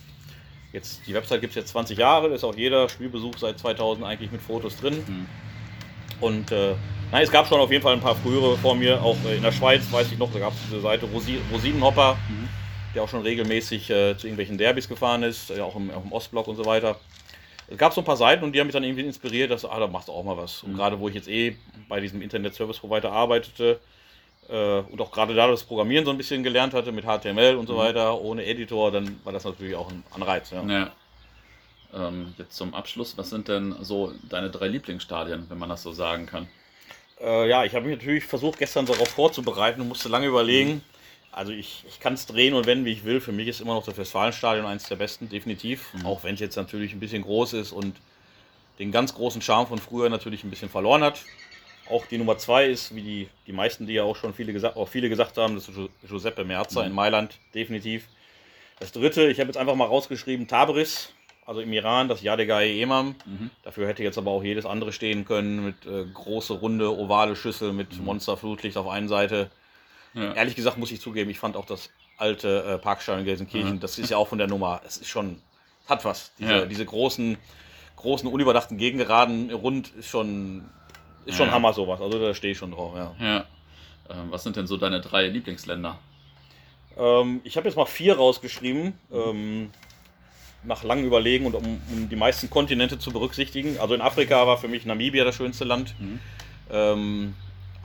[0.74, 4.06] jetzt, die Website gibt es jetzt 20 Jahre, da ist auch jeder Spielbesuch seit 2000
[4.06, 5.04] eigentlich mit Fotos drin.
[5.06, 5.26] Mhm.
[6.22, 6.74] Und äh,
[7.12, 9.42] nein, es gab schon auf jeden Fall ein paar frühere vor mir, auch äh, in
[9.44, 12.50] der Schweiz, weiß ich noch, da gab es diese Seite Rosi Rosinenhopper, Mhm.
[12.96, 16.12] der auch schon regelmäßig äh, zu irgendwelchen Derbys gefahren ist, äh, auch, im, auch im
[16.12, 16.96] Ostblock und so weiter.
[17.68, 19.80] Es gab so ein paar Seiten und die haben mich dann irgendwie inspiriert, dass, ah,
[19.80, 20.64] da machst du auch mal was.
[20.64, 20.78] Und Mhm.
[20.78, 21.56] gerade wo ich jetzt eh
[21.88, 23.80] bei diesem Internet Service Provider arbeitete
[24.50, 27.68] äh, und auch gerade da das Programmieren so ein bisschen gelernt hatte mit HTML und
[27.68, 27.78] so Mhm.
[27.78, 30.50] weiter, ohne Editor, dann war das natürlich auch ein Anreiz.
[30.50, 30.64] Ja.
[30.64, 30.92] Ja.
[31.94, 35.92] Ähm, jetzt zum Abschluss, was sind denn so deine drei Lieblingsstadien, wenn man das so
[35.92, 36.48] sagen kann?
[37.22, 40.84] Äh, ja, ich habe mich natürlich versucht, gestern darauf vorzubereiten und musste lange überlegen.
[41.32, 43.22] Also ich, ich kann es drehen und wenden, wie ich will.
[43.22, 45.94] Für mich ist immer noch das Westfalenstadion eines der besten, definitiv.
[45.94, 46.06] Mhm.
[46.06, 47.96] Auch wenn es jetzt natürlich ein bisschen groß ist und
[48.80, 51.22] den ganz großen Charme von früher natürlich ein bisschen verloren hat.
[51.90, 54.78] Auch die Nummer zwei ist, wie die, die meisten, die ja auch schon viele, gesagt,
[54.78, 56.88] auch viele gesagt haben, das ist Giuseppe Merza Mhm.
[56.88, 58.08] in Mailand, definitiv.
[58.80, 61.12] Das dritte, ich habe jetzt einfach mal rausgeschrieben, Tabriz,
[61.50, 63.16] also im Iran, das Yadegai Imam.
[63.26, 63.50] Mhm.
[63.64, 67.74] Dafür hätte jetzt aber auch jedes andere stehen können, mit äh, große, runde, ovale Schüssel,
[67.74, 69.50] mit Monsterflutlicht auf einen Seite.
[70.14, 70.34] Ja.
[70.34, 73.80] Ehrlich gesagt muss ich zugeben, ich fand auch das alte äh, Parkstadion in Gelsenkirchen, Mhm.
[73.80, 75.42] das ist ja auch von der Nummer, es ist schon,
[75.88, 76.34] hat was.
[76.38, 76.66] Diese, Ja.
[76.66, 77.38] diese großen,
[77.96, 80.66] großen, unüberdachten Gegengeraden rund ist schon,
[81.26, 81.54] ist schon Ja.
[81.54, 82.00] Hammer sowas.
[82.00, 83.16] Also da stehe ich schon drauf, ja.
[83.20, 83.46] Ja.
[84.10, 85.98] Ähm, was sind denn so deine drei Lieblingsländer?
[86.98, 89.72] Ähm, ich habe jetzt mal vier rausgeschrieben, ähm,
[90.64, 93.78] nach langem Überlegen und um, um die meisten Kontinente zu berücksichtigen.
[93.80, 95.96] Also in Afrika war für mich Namibia das schönste Land.
[96.00, 96.20] Mhm.
[96.72, 97.36] Ähm,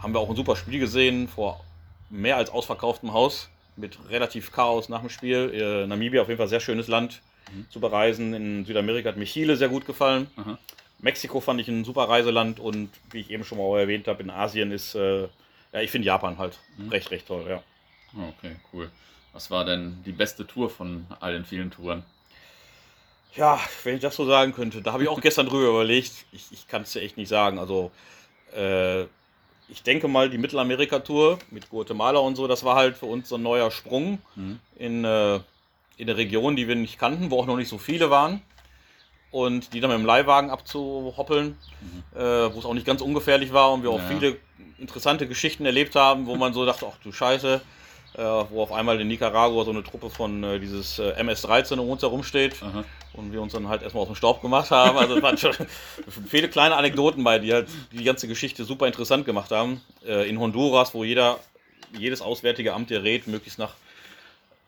[0.02, 1.64] haben wir auch ein super Spiel gesehen vor
[2.10, 5.52] mehr als ausverkauftem Haus mit relativ Chaos nach dem Spiel.
[5.54, 7.20] Äh, Namibia auf jeden Fall sehr schönes Land
[7.52, 7.66] Mhm.
[7.70, 8.32] zu bereisen.
[8.34, 10.28] In Südamerika hat mir Chile sehr gut gefallen.
[10.36, 10.58] Aha.
[11.00, 14.30] Mexiko fand ich ein super Reiseland und wie ich eben schon mal erwähnt habe, in
[14.30, 15.22] Asien ist, äh,
[15.72, 16.88] ja, ich finde Japan halt Mhm.
[16.88, 17.62] recht, recht toll, ja.
[18.38, 18.90] Okay, cool.
[19.34, 22.04] Was war denn die beste Tour von all den vielen Touren?
[23.36, 26.12] Ja, wenn ich das so sagen könnte, da habe ich auch gestern drüber überlegt.
[26.32, 27.58] Ich, ich kann es dir echt nicht sagen.
[27.58, 27.90] Also,
[28.54, 29.02] äh,
[29.68, 33.36] ich denke mal, die Mittelamerika-Tour mit Guatemala und so, das war halt für uns so
[33.36, 34.60] ein neuer Sprung Mhm.
[34.76, 35.36] in, äh,
[35.96, 38.40] in eine Region, die wir nicht kannten, wo auch noch nicht so viele waren.
[39.30, 41.56] Und die dann mit dem Leihwagen abzuhoppeln,
[42.14, 44.06] äh, wo es auch nicht ganz ungefährlich war und wir auch Ja.
[44.06, 44.36] viele
[44.78, 47.60] interessante Geschichten erlebt haben, wo man so dachte, ach du Scheiße,
[48.16, 51.88] äh, wo auf einmal in Nicaragua so eine Truppe von äh, dieses äh, MS-13 um
[51.88, 52.84] uns herum steht Aha.
[53.14, 54.96] und wir uns dann halt erstmal aus dem Staub gemacht haben.
[54.96, 55.54] Also es waren schon
[56.28, 59.80] viele kleine Anekdoten bei, die halt die ganze Geschichte super interessant gemacht haben.
[60.06, 61.38] Äh, in Honduras, wo jeder,
[61.98, 63.74] jedes auswärtige Amt dir rät, möglichst nach,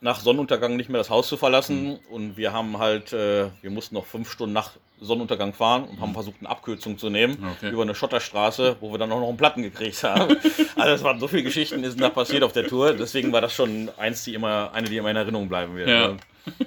[0.01, 1.99] nach Sonnenuntergang nicht mehr das Haus zu verlassen.
[2.11, 6.15] Und wir haben halt, äh, wir mussten noch fünf Stunden nach Sonnenuntergang fahren und haben
[6.15, 7.71] versucht, eine Abkürzung zu nehmen Okay.
[7.71, 10.37] über eine Schotterstraße, wo wir dann auch noch einen Platten gekriegt haben.
[10.77, 12.95] also es waren so viele Geschichten, die sind da passiert auf der Tour.
[12.95, 15.89] Deswegen war das schon eins, die immer, eine, die immer in Erinnerung bleiben wird.
[15.89, 16.17] Ja.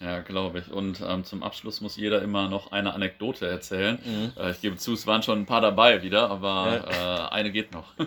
[0.00, 0.72] Ja, glaube ich.
[0.72, 4.00] Und ähm, zum Abschluss muss jeder immer noch eine Anekdote erzählen.
[4.04, 4.32] Mhm.
[4.36, 7.72] Äh, ich gebe zu, es waren schon ein paar dabei wieder, aber äh, eine geht
[7.72, 7.92] noch.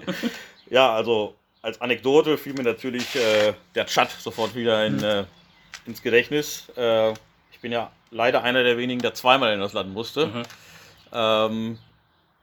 [0.69, 1.35] Ja, also
[1.65, 5.25] als Anekdote fiel mir natürlich äh, der Chat sofort wieder in, äh,
[5.87, 6.69] ins Gedächtnis.
[6.77, 7.11] Äh,
[7.51, 10.27] ich bin ja leider einer der wenigen, der zweimal in das Land musste.
[10.27, 10.43] Mhm.
[11.11, 11.79] Ähm,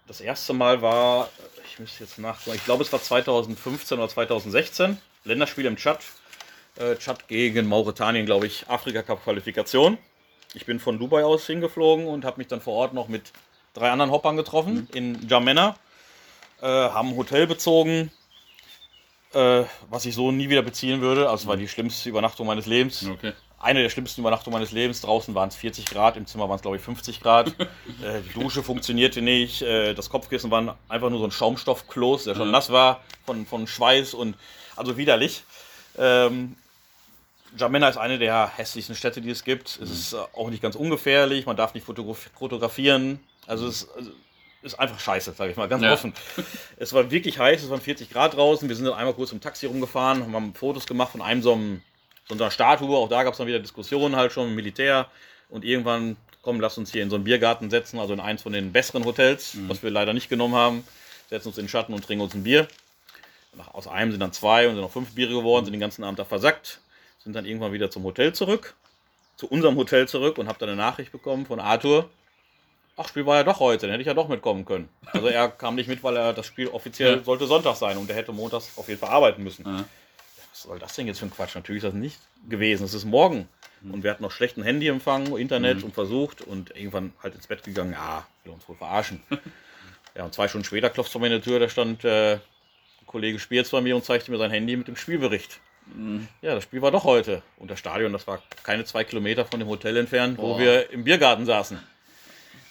[0.08, 1.28] das erste Mal war,
[1.64, 6.00] ich müsste jetzt nachgucken, ich glaube es war 2015 oder 2016, Länderspiel im Tschad.
[6.76, 9.98] Äh, Tschad gegen Mauretanien, glaube ich, Afrika Cup Qualifikation.
[10.54, 13.30] Ich bin von Dubai aus hingeflogen und habe mich dann vor Ort noch mit
[13.72, 15.76] drei anderen Hoppern getroffen in Jamena.
[16.60, 18.10] Äh, haben ein Hotel bezogen,
[19.34, 21.28] äh, was ich so nie wieder beziehen würde.
[21.28, 23.06] Also es war die schlimmste Übernachtung meines Lebens.
[23.06, 23.32] Okay.
[23.58, 25.02] Eine der schlimmsten Übernachtungen meines Lebens.
[25.02, 27.48] Draußen waren es 40 Grad, im Zimmer waren es glaube ich 50 Grad.
[27.58, 29.62] äh, die Dusche funktionierte nicht.
[29.62, 32.52] Äh, das Kopfkissen war einfach nur so ein Schaumstoffkloß, der schon Mhm.
[32.52, 34.34] nass war von, von Schweiß und
[34.76, 35.44] also widerlich.
[35.96, 36.56] Ähm,
[37.56, 39.78] Jamena ist eine der hässlichsten Städte, die es gibt.
[39.82, 43.20] Es ist äh, auch nicht ganz ungefährlich, man darf nicht fotograf fotografieren.
[43.46, 44.10] Also es also,
[44.62, 45.92] ist einfach scheiße, sage ich mal, ganz Ja.
[45.92, 46.12] offen.
[46.76, 48.68] Es war wirklich heiß, es waren 40 Grad draußen.
[48.68, 51.82] Wir sind dann einmal kurz im Taxi rumgefahren, haben Fotos gemacht von einem so, einem,
[52.28, 52.96] so einer Statue.
[52.96, 55.06] Auch da gab es dann wieder Diskussionen halt schon mit dem Militär.
[55.48, 58.52] Und irgendwann, komm, lass uns hier in so einen Biergarten setzen, also in eins von
[58.52, 60.84] den besseren Hotels, was wir leider nicht genommen haben.
[61.28, 62.68] Setzen uns in den Schatten und trinken uns ein Bier.
[63.54, 66.04] Nach, aus einem sind dann zwei und sind noch fünf Biere geworden, sind den ganzen
[66.04, 66.80] Abend da versackt,
[67.22, 68.74] sind dann irgendwann wieder zum Hotel zurück,
[69.36, 72.08] zu unserem Hotel zurück und habe dann eine Nachricht bekommen von Arthur.
[73.02, 74.88] Ach, Spiel war ja doch heute, dann hätte ich ja doch mitkommen können.
[75.06, 77.24] Also er kam nicht mit, weil er das Spiel offiziell Ja.
[77.24, 79.64] sollte Sonntag sein und er hätte montags auf jeden Fall arbeiten müssen.
[79.66, 79.84] Ja.
[80.52, 81.54] Was soll das denn jetzt für ein Quatsch?
[81.54, 82.84] Natürlich ist das nicht gewesen.
[82.84, 83.48] Es ist morgen.
[83.90, 87.92] Und wir hatten noch schlechten Handyempfang, Internet und versucht und irgendwann halt ins Bett gegangen.
[87.94, 89.20] Ja, will uns wohl verarschen.
[90.16, 92.34] ja, und zwei Stunden später klopft es vor mir in der Tür, da stand äh,
[92.34, 92.40] ein
[93.06, 95.58] Kollege Spierz bei mir und zeigte mir sein Handy mit dem Spielbericht.
[96.42, 97.42] Ja, das Spiel war doch heute.
[97.56, 100.58] Und das Stadion, das war keine zwei Kilometer von dem Hotel entfernt, wo Boah.
[100.60, 101.80] wir im Biergarten saßen.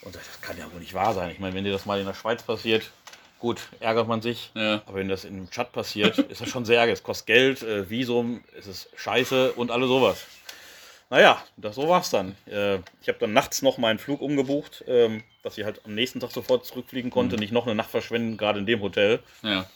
[0.01, 1.31] Und das kann ja wohl nicht wahr sein.
[1.31, 2.91] Ich meine, wenn dir das mal in der Schweiz passiert,
[3.39, 4.51] gut, ärgert man sich.
[4.55, 4.81] Ja.
[4.85, 6.99] Aber wenn das in einem Chat passiert, ist das schon sehr ärgerlich.
[6.99, 10.25] Es kostet Geld, äh, Visum, es ist scheiße und alles sowas.
[11.09, 12.37] Naja, das, so war's dann.
[12.45, 16.21] Äh, ich habe dann nachts noch meinen Flug umgebucht, ähm, dass ich halt am nächsten
[16.21, 19.19] Tag sofort zurückfliegen konnte, nicht noch eine Nacht verschwenden, gerade in dem Hotel.
[19.43, 19.69] Ja.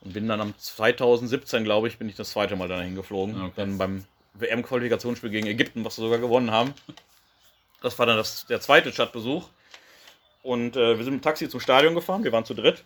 [0.00, 3.40] Und bin dann am 2017, glaube ich, bin ich das zweite Mal dahin geflogen.
[3.40, 3.52] Okay.
[3.56, 4.04] Dann beim
[4.34, 6.74] WM-Qualifikationsspiel gegen Ägypten, was wir sogar gewonnen haben.
[7.84, 9.46] Das war dann das, der zweite Stadtbesuch.
[10.42, 12.24] Und äh, wir sind mit dem Taxi zum Stadion gefahren.
[12.24, 12.82] Wir waren zu dritt.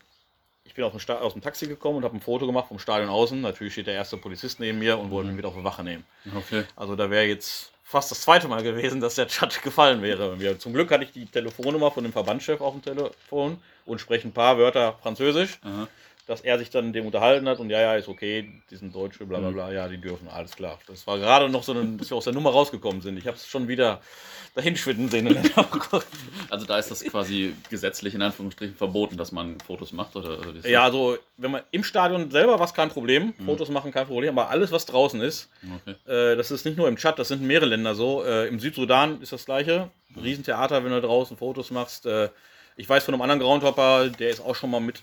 [0.64, 2.80] Ich bin aus dem, Sta aus dem Taxi gekommen und habe ein Foto gemacht vom
[2.80, 3.40] Stadion außen.
[3.40, 6.04] Natürlich steht der erste Polizist neben mir und wollte mich wieder auf die Wache nehmen.
[6.36, 6.64] Okay.
[6.74, 10.36] Also da wäre jetzt fast das zweite Mal gewesen, dass der Chat gefallen wäre.
[10.36, 10.58] Mir.
[10.58, 14.32] Zum Glück hatte ich die Telefonnummer von dem Verbandschef auf dem Telefon und spreche ein
[14.32, 15.86] paar Wörter Französisch Aha.
[16.28, 18.94] Dass er sich dann mit dem unterhalten hat und ja, ja, ist okay, die sind
[18.94, 20.78] Deutsche, bla bla bla, ja, die dürfen, alles klar.
[20.86, 23.16] Das war gerade noch so, ein, dass wir aus der Nummer rausgekommen sind.
[23.16, 24.00] Ich habe es schon wieder
[24.54, 25.36] dahin schwinden sehen.
[26.50, 30.68] Also da ist das quasi gesetzlich in Anführungsstrichen verboten, dass man Fotos macht oder, oder
[30.68, 34.38] ja, also wenn man im Stadion selber war es kein Problem, Fotos machen kein Problem,
[34.38, 35.48] aber alles, was draußen ist,
[35.86, 35.96] Okay.
[36.12, 38.22] äh, das ist nicht nur im Chat, das sind mehrere Länder so.
[38.24, 39.90] Äh, Im Südsudan ist das gleiche.
[40.20, 42.06] Riesentheater, wenn du draußen Fotos machst.
[42.06, 42.28] Äh,
[42.76, 45.02] ich weiß von einem anderen Groundhopper, der ist auch schon mal mit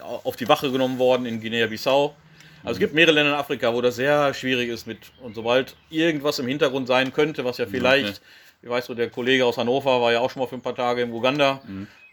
[0.00, 2.14] auf die Wache genommen worden in Guinea-Bissau.
[2.62, 5.76] Also es gibt mehrere Länder in Afrika, wo das sehr schwierig ist mit und sobald
[5.90, 8.18] irgendwas im Hintergrund sein könnte, was ja vielleicht, Okay.
[8.62, 10.74] ich weiß so, der Kollege aus Hannover war ja auch schon mal für ein paar
[10.74, 11.60] Tage in Uganda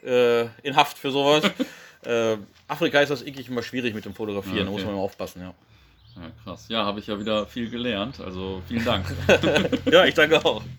[0.03, 1.43] äh, in Haft für sowas.
[2.05, 2.36] äh,
[2.67, 4.86] Afrika ist das wirklich immer schwierig mit dem Fotografieren, da muss Okay.
[4.88, 5.53] man immer aufpassen, ja.
[6.17, 6.65] Ja, krass.
[6.67, 8.19] Ja, habe ich ja wieder viel gelernt.
[8.19, 9.05] Also vielen Dank.
[9.91, 10.61] Ja, ich danke auch.